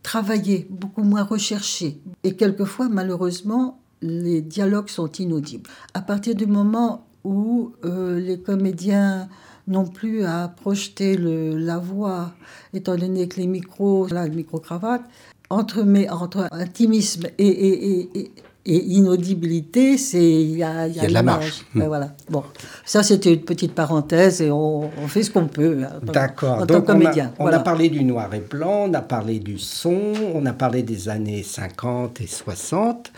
[0.03, 1.99] travaillé, beaucoup moins recherché.
[2.23, 5.69] Et quelquefois, malheureusement, les dialogues sont inaudibles.
[5.93, 9.29] À partir du moment où euh, les comédiens
[9.67, 12.33] n'ont plus à projeter la voix,
[12.73, 15.03] étant donné que les micros, là, le micro-cravate,
[15.49, 18.31] entre, entre intimisme et et
[18.65, 21.65] inaudibilité, c'est il y a, y a, de la marge.
[21.73, 21.83] Hmm.
[21.83, 22.13] voilà.
[22.29, 22.43] Bon,
[22.85, 25.83] ça c'était une petite parenthèse et on, on fait ce qu'on peut.
[25.83, 26.65] Hein, D'accord.
[26.67, 27.33] Donc comédien.
[27.39, 30.45] On, a, on a, parlé du noir et blanc, on a parlé du son, on
[30.45, 33.11] a parlé des années 50 et 60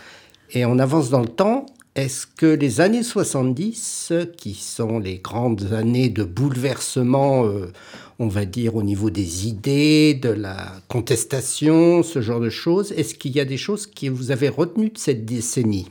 [0.52, 1.66] et on avance dans le temps.
[1.94, 7.72] Est-ce que les années 70, qui sont les grandes années de bouleversement euh,
[8.18, 12.92] on va dire, au niveau des idées, de la contestation, ce genre de choses.
[12.92, 15.90] Est-ce qu'il y a des choses que vous avez retenues de cette décennie?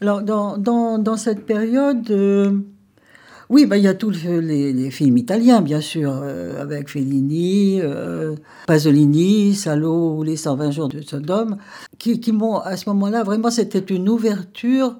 [0.00, 2.58] Alors, dans, dans, cette période, euh,
[3.50, 8.34] oui, bah, il y a tous les, films italiens, bien sûr, euh, avec Fellini, euh,
[8.66, 11.58] Pasolini, Salo ou Les 120 jours de Sodome,
[11.98, 14.96] qui, qui m'ont, à ce moment-là, vraiment, c'était une ouverture.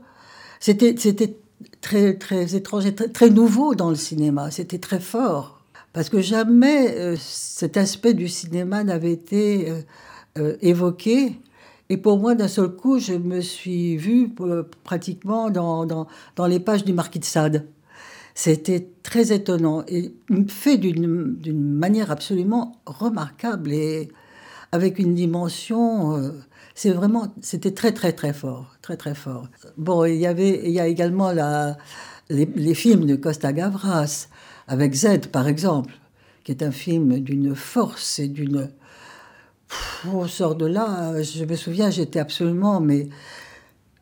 [0.58, 1.38] C'était, c'était
[1.80, 4.50] très, très étrange, très, très nouveau dans le cinéma.
[4.50, 5.59] C'était très fort.
[5.92, 9.80] Parce que jamais euh, cet aspect du cinéma n'avait été euh,
[10.38, 11.40] euh, évoqué.
[11.88, 14.32] Et pour moi, d'un seul coup, je me suis vue
[14.84, 17.66] pratiquement dans, dans, dans les pages du Marquis de Sade.
[18.36, 20.14] C'était très étonnant et
[20.46, 24.08] fait d'une manière absolument remarquable et
[24.70, 26.32] avec une dimension.
[26.76, 29.48] C'est vraiment, c'était très très très fort, très très fort.
[29.76, 31.76] Bon, il y avait, il y a également la,
[32.28, 34.28] les films de Costa Gavras
[34.70, 35.92] avec Z par exemple,
[36.44, 38.70] qui est un film d'une force et d'une
[40.10, 43.08] on sort de là, je me souviens, j'étais absolument mais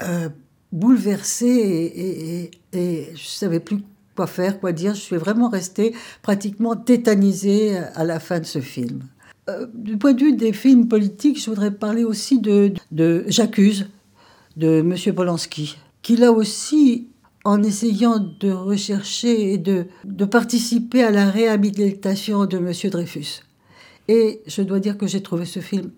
[0.02, 0.28] euh,
[0.70, 3.78] bouleversée et, je savais plus
[4.14, 4.94] quoi faire, quoi dire.
[4.94, 9.02] Je suis vraiment restée pratiquement tétanisée à la fin de ce film.
[9.48, 13.88] Euh, du point de vue des films politiques, je voudrais parler aussi de, de J'accuse
[14.56, 15.14] de M.
[15.14, 17.07] Polanski, qui là aussi,
[17.44, 22.72] en essayant de rechercher et de, de participer à la réhabilitation de M.
[22.90, 23.42] Dreyfus.
[24.08, 25.90] Et je dois dire que j'ai trouvé ce film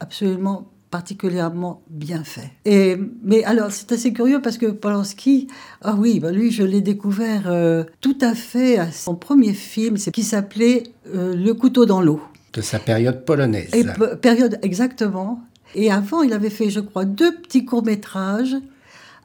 [0.00, 2.50] absolument particulièrement bien fait.
[2.64, 5.46] Et, mais alors, c'est assez curieux parce que Polanski,
[5.82, 9.96] ah oui, bah lui, je l'ai découvert euh, tout à fait à son premier film,
[9.96, 12.20] qui s'appelait euh, Le couteau dans l'eau.
[12.52, 13.70] De sa période polonaise.
[13.72, 13.84] Et,
[14.20, 15.40] période, exactement.
[15.76, 18.56] Et avant, il avait fait, je crois, deux petits courts-métrages,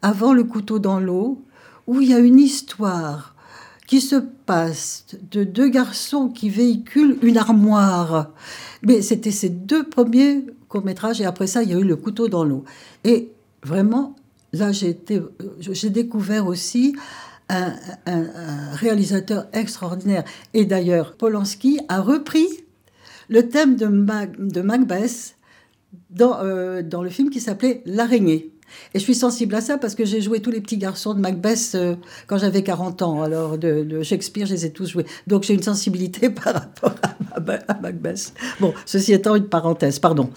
[0.03, 1.41] avant Le couteau dans l'eau,
[1.87, 3.35] où il y a une histoire
[3.87, 8.31] qui se passe de deux garçons qui véhiculent une armoire.
[8.81, 12.27] Mais c'était ces deux premiers courts-métrages et après ça, il y a eu Le couteau
[12.27, 12.63] dans l'eau.
[13.03, 13.31] Et
[13.63, 14.15] vraiment,
[14.53, 14.97] là, j'ai,
[15.59, 16.95] j'ai découvert aussi
[17.49, 17.75] un,
[18.73, 20.23] réalisateur extraordinaire.
[20.53, 22.47] Et d'ailleurs, Polanski a repris
[23.29, 25.35] le thème de, Macbeth
[26.19, 28.51] euh, dans le film qui s'appelait L'araignée.
[28.93, 31.19] Et je suis sensible à ça parce que j'ai joué tous les petits garçons de
[31.19, 31.95] Macbeth euh,
[32.27, 33.21] quand j'avais 40 ans.
[33.23, 35.05] Alors, de, Shakespeare, je les ai tous joués.
[35.27, 36.95] Donc, j'ai une sensibilité par rapport
[37.31, 38.33] à, Macbeth.
[38.59, 40.29] Bon, ceci étant une parenthèse, pardon.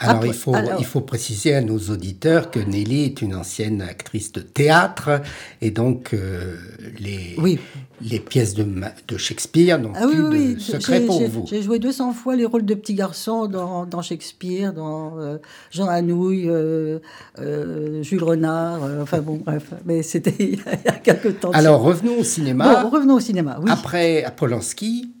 [0.00, 4.32] Alors, il, faut, il faut préciser à nos auditeurs que Nelly est une ancienne actrice
[4.32, 5.22] de théâtre.
[5.60, 6.56] Et donc, euh,
[6.98, 7.58] les, oui.
[8.00, 8.66] Les pièces de,
[9.08, 11.46] de Shakespeare n'ont ah, plus oui, de secret pour vous.
[11.48, 15.38] J'ai joué 200 fois les rôles de petits garçons dans, dans Shakespeare, dans euh,
[15.70, 16.50] Jean Anouilh.
[17.38, 21.50] Euh, Jules Renard, euh, enfin bon, bref, mais c'était il y a quelques temps.
[21.50, 22.82] Alors revenons au cinéma.
[22.82, 23.70] Bon, revenons au cinéma, oui.
[23.70, 25.12] Après Polanski,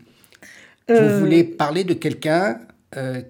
[0.88, 2.58] vous euh, voulez parler de quelqu'un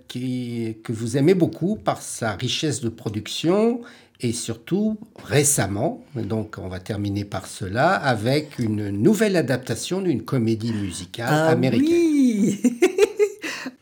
[0.07, 3.81] qui, que vous aimez beaucoup par sa richesse de production
[4.21, 10.73] et surtout récemment, donc on va terminer par cela, avec une nouvelle adaptation d'une comédie
[10.73, 11.89] musicale ah américaine.
[11.89, 12.61] Oui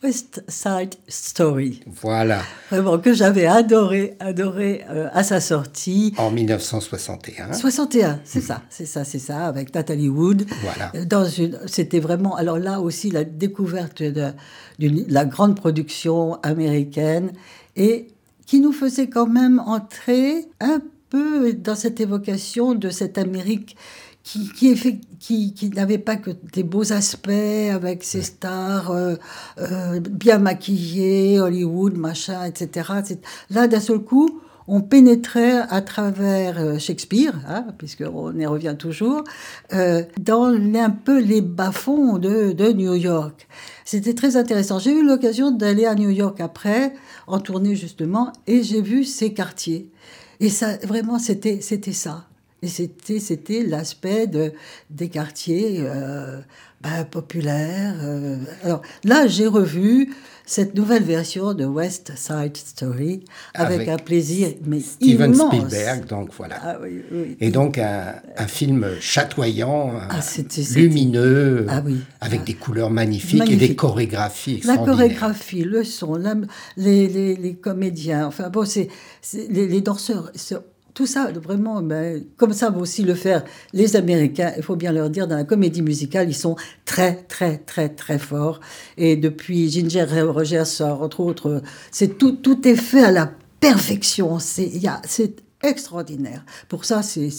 [0.04, 1.80] West Side Story.
[1.86, 2.42] Voilà.
[2.70, 6.12] Vraiment, que j'avais adoré, adoré euh, à sa sortie.
[6.18, 7.54] En 1961.
[7.54, 10.44] 61, c'est ça, c'est ça, c'est ça, avec Natalie Wood.
[10.62, 10.92] Voilà.
[10.94, 14.32] Euh, dans une, c'était vraiment, alors là aussi, la découverte de,
[14.78, 17.32] de la grande production américaine
[17.76, 18.08] et
[18.46, 20.80] qui nous faisait quand même entrer un
[21.10, 23.76] peu dans cette évocation de cette Amérique
[24.24, 29.16] qui, qui, qui, qui n'avait pas que des beaux aspects avec ses stars euh,
[29.58, 32.90] euh, bien maquillées, Hollywood, machin, etc.
[33.50, 39.24] Là, d'un seul coup, on pénétrait à travers euh, Shakespeare, hein, puisqu'on y revient toujours,
[39.70, 43.46] dans un peu les bas-fonds de, New York.
[43.84, 44.78] C'était très intéressant.
[44.78, 46.94] J'ai eu l'occasion d'aller à New York après,
[47.26, 49.90] en tournée justement, et j'ai vu ces quartiers.
[50.40, 52.26] Et ça, vraiment, c'était, c'était ça.
[52.62, 54.52] Et c'était, c'était l'aspect de,
[54.88, 56.40] des quartiers euh,
[57.10, 57.96] populaires.
[58.02, 58.36] Euh.
[58.62, 60.14] Alors là, j'ai revu
[60.46, 65.54] cette nouvelle version de West Side Story avec, un plaisir mais Steven immense.
[65.54, 66.56] Spielberg, donc voilà.
[66.62, 67.36] Ah, oui, oui.
[67.40, 70.20] Et donc un, un film chatoyant, ah,
[70.74, 71.96] lumineux, ah, oui.
[72.20, 73.62] avec des couleurs magnifiques Magnifique.
[73.62, 74.60] et des chorégraphies.
[74.64, 76.34] La chorégraphie, le son, la,
[76.76, 78.88] les, les, les, comédiens, enfin bon, c'est,
[79.32, 80.30] les, les danseurs
[80.94, 84.92] tout ça, vraiment, ben, comme ça vont aussi le faire les Américains, il faut bien
[84.92, 88.60] leur dire, dans la comédie musicale, ils sont très, très, très, très forts.
[88.96, 93.30] Et depuis Ginger Rogers, entre autres, c'est tout, tout est fait à la
[93.60, 94.38] perfection.
[94.38, 94.70] C'est,
[95.62, 96.44] extraordinaire.
[96.68, 97.30] Pour ça, c'est,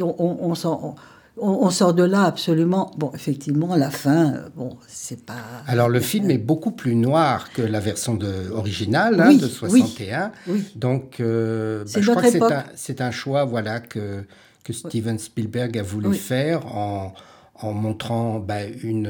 [0.00, 0.94] on, on s'en
[1.36, 2.92] on, sort de là absolument.
[2.96, 5.34] Bon, effectivement, la fin, euh, bon, c'est pas.
[5.66, 10.32] Alors le film est beaucoup plus noir que la version de, originale hein, de 61.
[10.46, 12.30] Oui, Donc, euh, bah, je crois que
[12.74, 14.24] c'est un, un, choix, voilà, que
[14.66, 17.12] que Steven Spielberg a voulu faire en
[17.60, 19.08] en montrant bah, une,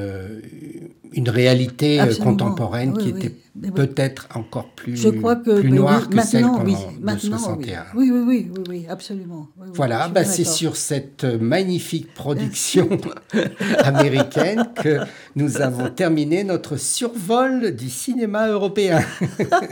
[1.13, 2.25] une réalité euh, Absolument.
[2.37, 3.19] contemporaine Oui, qui oui.
[3.19, 3.71] était oui.
[3.73, 7.39] peut-être encore plus, Je crois que plus noire que celle qu'on oui, en- de maintenant,
[7.39, 7.87] 61.
[7.97, 9.49] Oui, oui, oui, absolument.
[9.75, 12.89] Voilà, bah c'est sur cette magnifique production
[13.83, 15.01] américaine que
[15.35, 19.01] nous avons terminé notre survol du cinéma européen.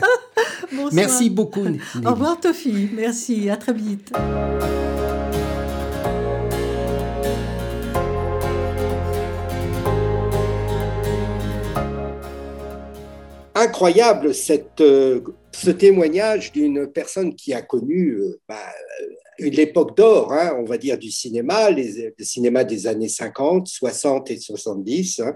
[0.91, 1.63] Merci beaucoup.
[1.63, 1.79] Nelly.
[2.05, 2.89] Au revoir, Tofi.
[2.95, 3.49] Merci.
[3.49, 4.11] À très vite.
[13.65, 18.59] Incroyable cette, euh, ce témoignage d'une personne qui a connu euh, bah,
[19.01, 23.67] euh, l'époque d'or, hein, on va dire, du cinéma, les, le cinéma des années 50,
[23.67, 25.19] 60 et 70.
[25.19, 25.35] hein.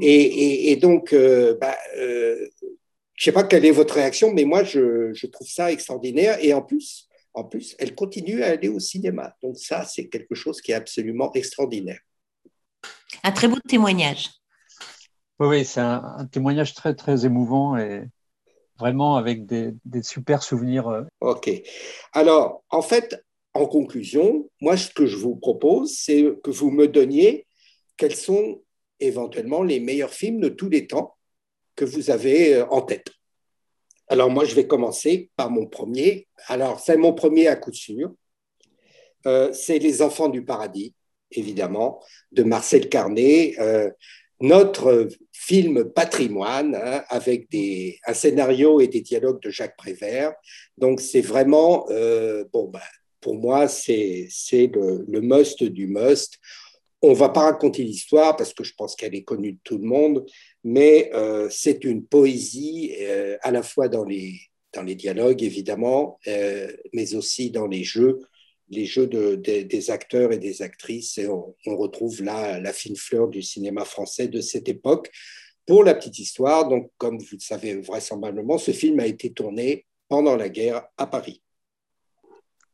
[0.00, 2.48] Et, et- et donc, euh, bah, euh,
[3.14, 6.38] je ne sais pas quelle est votre réaction, mais moi, je, je trouve ça extraordinaire.
[6.42, 9.34] Et en plus, en plus, elle continue à aller au cinéma.
[9.42, 12.00] Donc ça, c'est quelque chose qui est absolument extraordinaire.
[13.22, 14.30] Un très beau témoignage.
[15.38, 18.04] Oui, c'est un, témoignage très, très émouvant et
[18.78, 20.88] vraiment avec des, super souvenirs.
[20.88, 21.50] euh, OK.
[22.12, 23.22] Alors, en fait,
[23.52, 27.46] en conclusion, moi, ce que je vous propose, c'est que vous me donniez
[27.96, 28.62] quels sont
[28.98, 31.16] éventuellement les meilleurs films de tous les temps
[31.74, 33.08] que vous avez euh, en tête.
[34.08, 36.28] Alors, moi, je vais commencer par mon premier.
[36.46, 38.14] Alors, c'est mon premier à coup sûr.
[39.26, 40.94] Euh, c'est Les Enfants du Paradis,
[41.30, 43.54] évidemment, de Marcel Carnet.
[44.40, 50.34] Notre film patrimoine hein, avec des, un scénario et des dialogues de Jacques Prévert.
[50.76, 52.82] Donc, c'est vraiment, euh, bon, bah,
[53.20, 56.38] pour moi, c'est le, le must du must.
[57.02, 59.86] On va pas raconter l'histoire parce que je pense qu'elle est connue de tout le
[59.86, 60.26] monde,
[60.64, 64.34] mais euh, c'est une poésie euh, à la fois dans les,
[64.72, 66.18] dans les dialogues, évidemment,
[66.92, 68.20] mais aussi dans les jeux,
[68.68, 71.18] les jeux de, de- des acteurs et des actrices.
[71.18, 75.10] Et on, retrouve là la fine fleur du cinéma français de cette époque.
[75.66, 79.84] Pour la petite histoire, donc, comme vous le savez vraisemblablement, ce film a été tourné
[80.08, 81.42] pendant la guerre à Paris.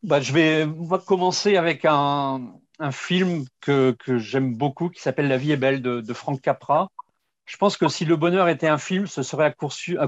[0.03, 0.67] Bah, je vais
[1.07, 2.59] commencer avec un,
[2.91, 6.91] film que, j'aime beaucoup qui s'appelle La vie est belle de, de Frank Capra.
[7.47, 9.53] Je pense que si Le bonheur était un film, ce serait à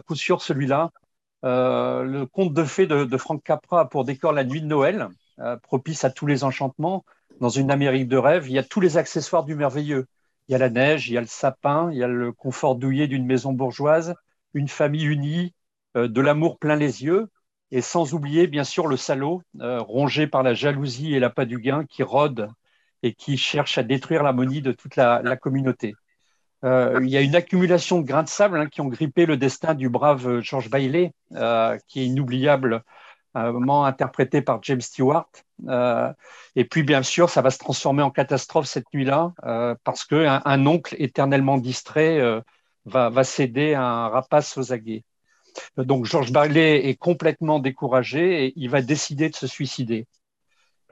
[0.01, 0.91] coup sûr, celui-là.
[1.45, 5.09] Euh, le conte de fées de, de Frank Capra pour décor la nuit de Noël,
[5.41, 7.05] euh, propice à tous les enchantements.
[7.41, 10.07] Dans une Amérique de rêve, il y a tous les accessoires du merveilleux.
[10.47, 12.77] Il y a la neige, il y a le sapin, il y a le confort
[12.77, 14.15] douillet d'une maison bourgeoise,
[14.53, 15.53] une famille unie,
[15.97, 17.29] euh, de l'amour plein les yeux.
[17.73, 21.59] Et sans oublier, bien sûr, le salaud, euh, rongé par la jalousie et l'appât du
[21.59, 22.49] gain, qui rôde
[23.03, 25.95] et qui cherche à détruire l'harmonie de toute la, communauté.
[26.63, 29.75] Il y a une accumulation de grains de sable hein, qui ont grippé le destin
[29.75, 31.13] du brave George Bailey,
[31.87, 32.83] qui est inoubliable,
[33.35, 35.29] un moment interprété par James Stewart.
[35.69, 36.13] Euh,
[36.57, 40.41] et puis, bien sûr, ça va se transformer en catastrophe cette nuit-là, euh, parce qu'un
[40.45, 42.41] un oncle éternellement distrait euh,
[42.87, 45.05] va, va céder à un rapace aux aguets.
[45.77, 50.07] Donc Georges Bailey est complètement découragé et il va décider de se suicider.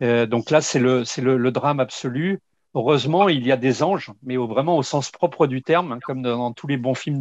[0.02, 2.40] Euh, donc là, c'est le, le, drame absolu.
[2.74, 6.22] Heureusement, il y a des anges, mais vraiment au sens propre du terme, hein, comme
[6.22, 7.18] dans, tous les bons films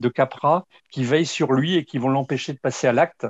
[0.00, 3.26] de Capra, qui veillent sur lui et qui vont l'empêcher de passer à l'acte.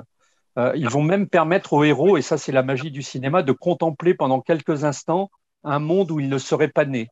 [0.57, 3.51] Euh, ils vont même permettre au héros, et ça c'est la magie du cinéma, de
[3.51, 5.29] contempler pendant quelques instants
[5.63, 7.09] un monde où il ne serait pas né.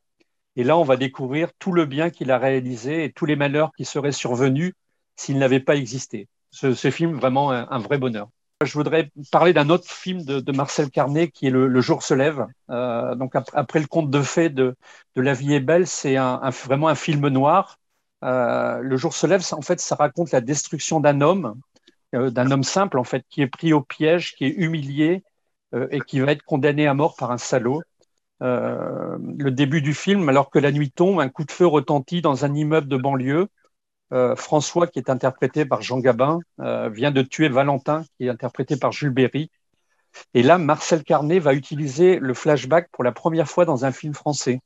[0.55, 3.71] Et là, on va découvrir tout le bien qu'il a réalisé et tous les malheurs
[3.75, 4.73] qui seraient survenus
[5.15, 6.27] s'il n'avait pas existé.
[6.49, 8.29] Ce, ce film, vraiment un, vrai bonheur.
[8.63, 12.45] Je voudrais parler d'un autre film de, Marcel Carnet qui est Le, jour se lève.
[12.69, 14.75] Euh, donc après, le conte de fées de,
[15.17, 17.77] La vie est belle, c'est vraiment un film noir.
[18.23, 21.59] Euh, le jour se lève, en fait, ça raconte la destruction d'un homme,
[22.15, 25.23] d'un homme simple en fait, qui est pris au piège, qui est humilié
[25.73, 27.81] euh, et qui va être condamné à mort par un salaud.
[28.41, 32.21] Euh, le début du film, alors que la nuit tombe, un coup de feu retentit
[32.21, 33.47] dans un immeuble de banlieue.
[34.13, 38.29] Euh, François, qui est interprété par Jean Gabin, euh, vient de tuer Valentin, qui est
[38.29, 39.49] interprété par Jules Berry.
[40.33, 44.13] Et là, Marcel Carnet va utiliser le flashback pour la première fois dans un film
[44.13, 44.61] français.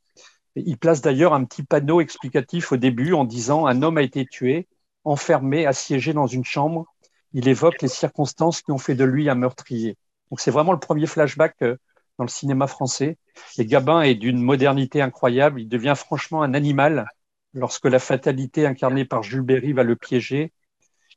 [0.55, 4.25] Il place d'ailleurs un petit panneau explicatif au début en disant un homme a été
[4.25, 4.67] tué,
[5.03, 6.85] enfermé, assiégé dans une chambre.
[7.33, 9.97] Il évoque les circonstances qui ont fait de lui un meurtrier.
[10.29, 11.77] Donc c'est vraiment le premier flashback euh,
[12.17, 13.17] dans le cinéma français.
[13.57, 15.61] Et Gabin est d'une modernité incroyable.
[15.61, 17.07] Il devient franchement un animal
[17.53, 20.51] lorsque la fatalité incarnée par Jules Berry va le piéger.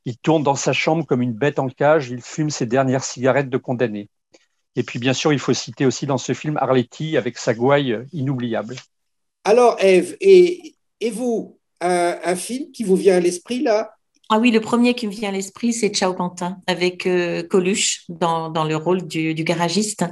[0.05, 2.09] Il tourne dans sa chambre comme une bête en cage.
[2.09, 4.09] Il fume ses dernières cigarettes de condamné.
[4.75, 7.97] Et puis, bien sûr, il faut citer aussi dans ce film Arletty avec sa gouaille
[8.11, 8.75] inoubliable.
[9.43, 10.75] Alors, Eve, et,
[11.11, 13.92] vous, un, film qui vous vient à l'esprit là,
[14.29, 18.05] Ah oui, le premier qui me vient à l'esprit, c'est Ciao Pantin, avec euh, Coluche
[18.07, 20.03] dans, dans, le rôle du, du garagiste,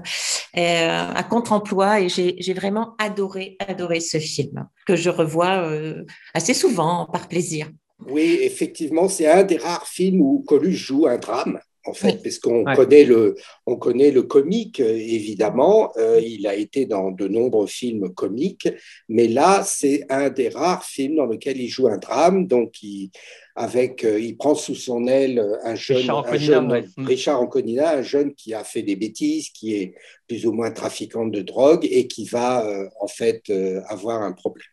[0.57, 2.01] euh, à contre-emploi.
[2.01, 6.03] Et j'ai vraiment adoré, adoré ce film, que je revois euh,
[6.33, 7.69] assez souvent par plaisir.
[8.09, 12.37] Oui, effectivement, c'est un des rares films où Coluche joue un drame en fait, parce
[12.37, 13.35] qu'on connaît, le,
[13.65, 15.91] on connaît le comique, évidemment.
[15.97, 18.69] Euh, il a été dans de nombreux films comiques,
[19.09, 22.45] mais là, c'est un des rares films dans lequel il joue un drame.
[22.45, 23.09] Donc, il,
[23.55, 27.05] avec, euh, il prend sous son aile un jeune, Richard, un jeune, mm.
[27.05, 29.95] Richard Anconina, un jeune qui a fait des bêtises, qui est
[30.27, 33.51] plus ou moins trafiquant de drogue et qui va euh, en fait
[33.87, 34.67] avoir un problème.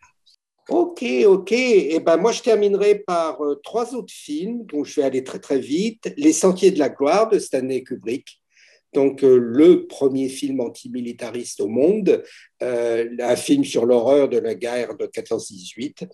[0.68, 1.52] Ok, ok.
[1.52, 5.24] Et eh ben moi, je terminerai par euh, trois autres films dont je vais aller
[5.24, 6.12] très très vite.
[6.18, 8.38] Les Sentiers de la gloire de Stanley Kubrick.
[8.92, 12.22] Donc euh, le premier film antimilitariste au monde,
[12.62, 16.06] euh, un film sur l'horreur de la guerre de 14-18,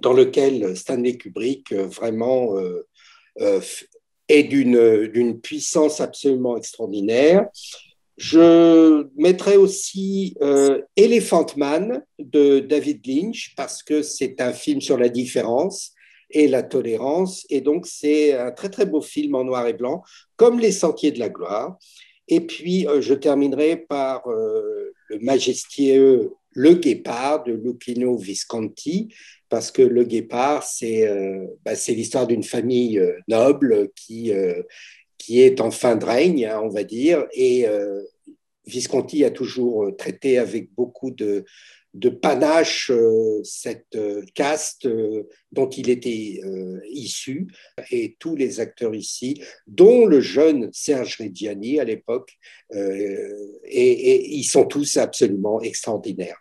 [0.00, 2.56] dans lequel Stanley Kubrick vraiment
[4.28, 7.48] est d'une puissance absolument extraordinaire.
[8.20, 14.98] Je mettrai aussi euh, Elephant Man de David Lynch parce que c'est un film sur
[14.98, 15.92] la différence
[16.28, 17.46] et la tolérance.
[17.48, 20.02] Et donc, c'est un très, très beau film en noir et blanc,
[20.36, 21.78] comme Les Sentiers de la Gloire.
[22.28, 29.14] Et puis, euh, je terminerai par euh, le majestueux Le Guépard de Lucchino Visconti,
[29.48, 31.08] parce que Le Guépard, c'est
[31.64, 34.32] bah, l'histoire d'une famille noble qui
[35.20, 38.02] qui est en fin de règne, hein, on va dire, et euh,
[38.66, 41.44] Visconti a toujours euh, traité avec beaucoup de,
[41.94, 43.98] de panache euh, cette
[44.34, 44.88] caste
[45.52, 46.40] dont il était
[46.88, 47.48] issu,
[47.90, 52.38] et tous les acteurs ici, dont le jeune Serge Reggiani à l'époque,
[52.72, 56.40] et, ils sont tous absolument extraordinaires.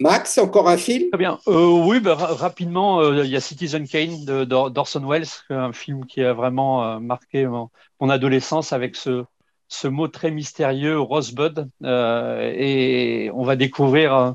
[0.00, 1.10] Max, encore un film?
[1.10, 1.38] Très bien.
[1.46, 6.98] oui, bah, rapidement, il y a Citizen Kane d'Orson Welles, un film qui a vraiment
[7.00, 9.24] marqué mon adolescence avec ce,
[9.68, 11.70] ce mot très mystérieux, Rosebud.
[11.84, 14.34] Euh, et on va découvrir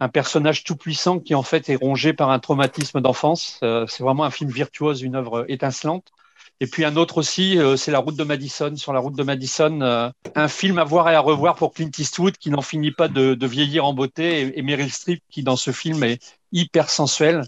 [0.00, 3.60] un, personnage tout puissant qui en fait est rongé par un traumatisme d'enfance.
[3.62, 6.12] Euh, c'est vraiment un film virtuose, une œuvre étincelante.
[6.60, 8.74] Et puis un autre aussi, euh, c'est La route de Madison.
[8.76, 11.90] Sur la route de Madison, euh, un film à voir et à revoir pour Clint
[11.96, 15.56] Eastwood qui n'en finit pas de, de, vieillir en beauté et, Meryl Streep qui dans
[15.56, 16.20] ce film est
[16.50, 17.42] hyper sensuelle.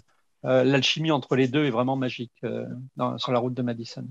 [0.45, 2.31] Euh, l'alchimie entre les deux est vraiment magique
[2.95, 4.07] dans, sur la route de Madison.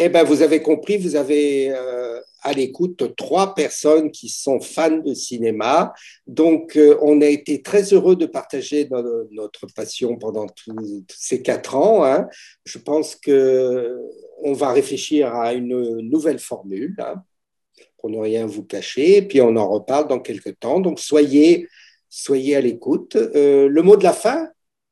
[0.00, 4.98] Eh bien, vous avez compris, vous avez euh, à l'écoute trois personnes qui sont fans
[4.98, 5.92] de cinéma.
[6.24, 8.88] Donc, euh, on a été très heureux de partager
[9.32, 12.04] notre, passion pendant tous ces quatre ans.
[12.04, 12.28] Hein.
[12.64, 17.16] Je pense qu'on va réfléchir à une nouvelle formule hein,
[17.96, 19.22] pour ne rien vous cacher.
[19.22, 20.78] puis, on en reparle dans quelques temps.
[20.78, 21.66] Donc, soyez,
[22.08, 23.16] soyez à l'écoute.
[23.16, 24.48] Euh, le mot de la fin?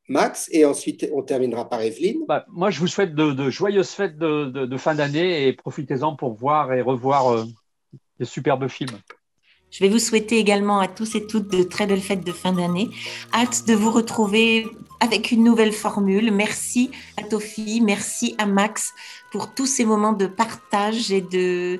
[0.08, 2.20] Max, et ensuite on terminera par Evelyne.
[2.28, 6.72] Bah, moi, je vous souhaite de, joyeuses fêtes de, fin d'année et profitez-en pour voir
[6.72, 7.44] et revoir euh,
[8.18, 8.98] des superbes films.
[9.70, 12.52] Je vais vous souhaiter également à tous et toutes de très belles fêtes de fin
[12.52, 12.88] d'année.
[13.34, 14.66] Hâte de vous retrouver
[15.00, 16.30] avec une nouvelle formule.
[16.30, 18.94] Merci à Tofi, merci à Max
[19.32, 21.78] pour tous ces moments de partage et de,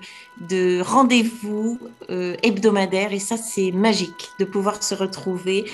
[0.48, 1.78] de rendez-vous
[2.10, 3.12] euh, hebdomadaires.
[3.12, 5.64] Et ça, c'est magique de pouvoir se retrouver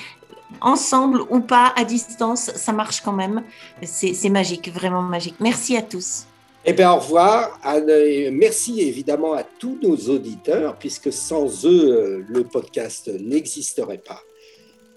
[0.60, 3.42] ensemble ou pas, à distance, ça marche quand même.
[3.82, 5.36] C'est magique, vraiment magique.
[5.40, 6.26] Merci à tous.
[6.64, 7.58] Eh bien, au revoir.
[8.32, 14.20] Merci évidemment à tous nos auditeurs, puisque sans eux, le podcast n'existerait pas.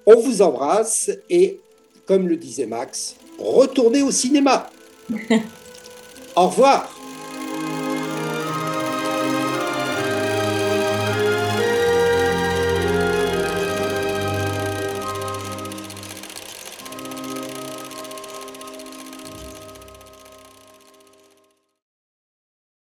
[0.05, 1.59] On vous embrasse et,
[2.05, 4.69] comme le disait Max, retournez au cinéma.
[6.35, 7.04] au revoir.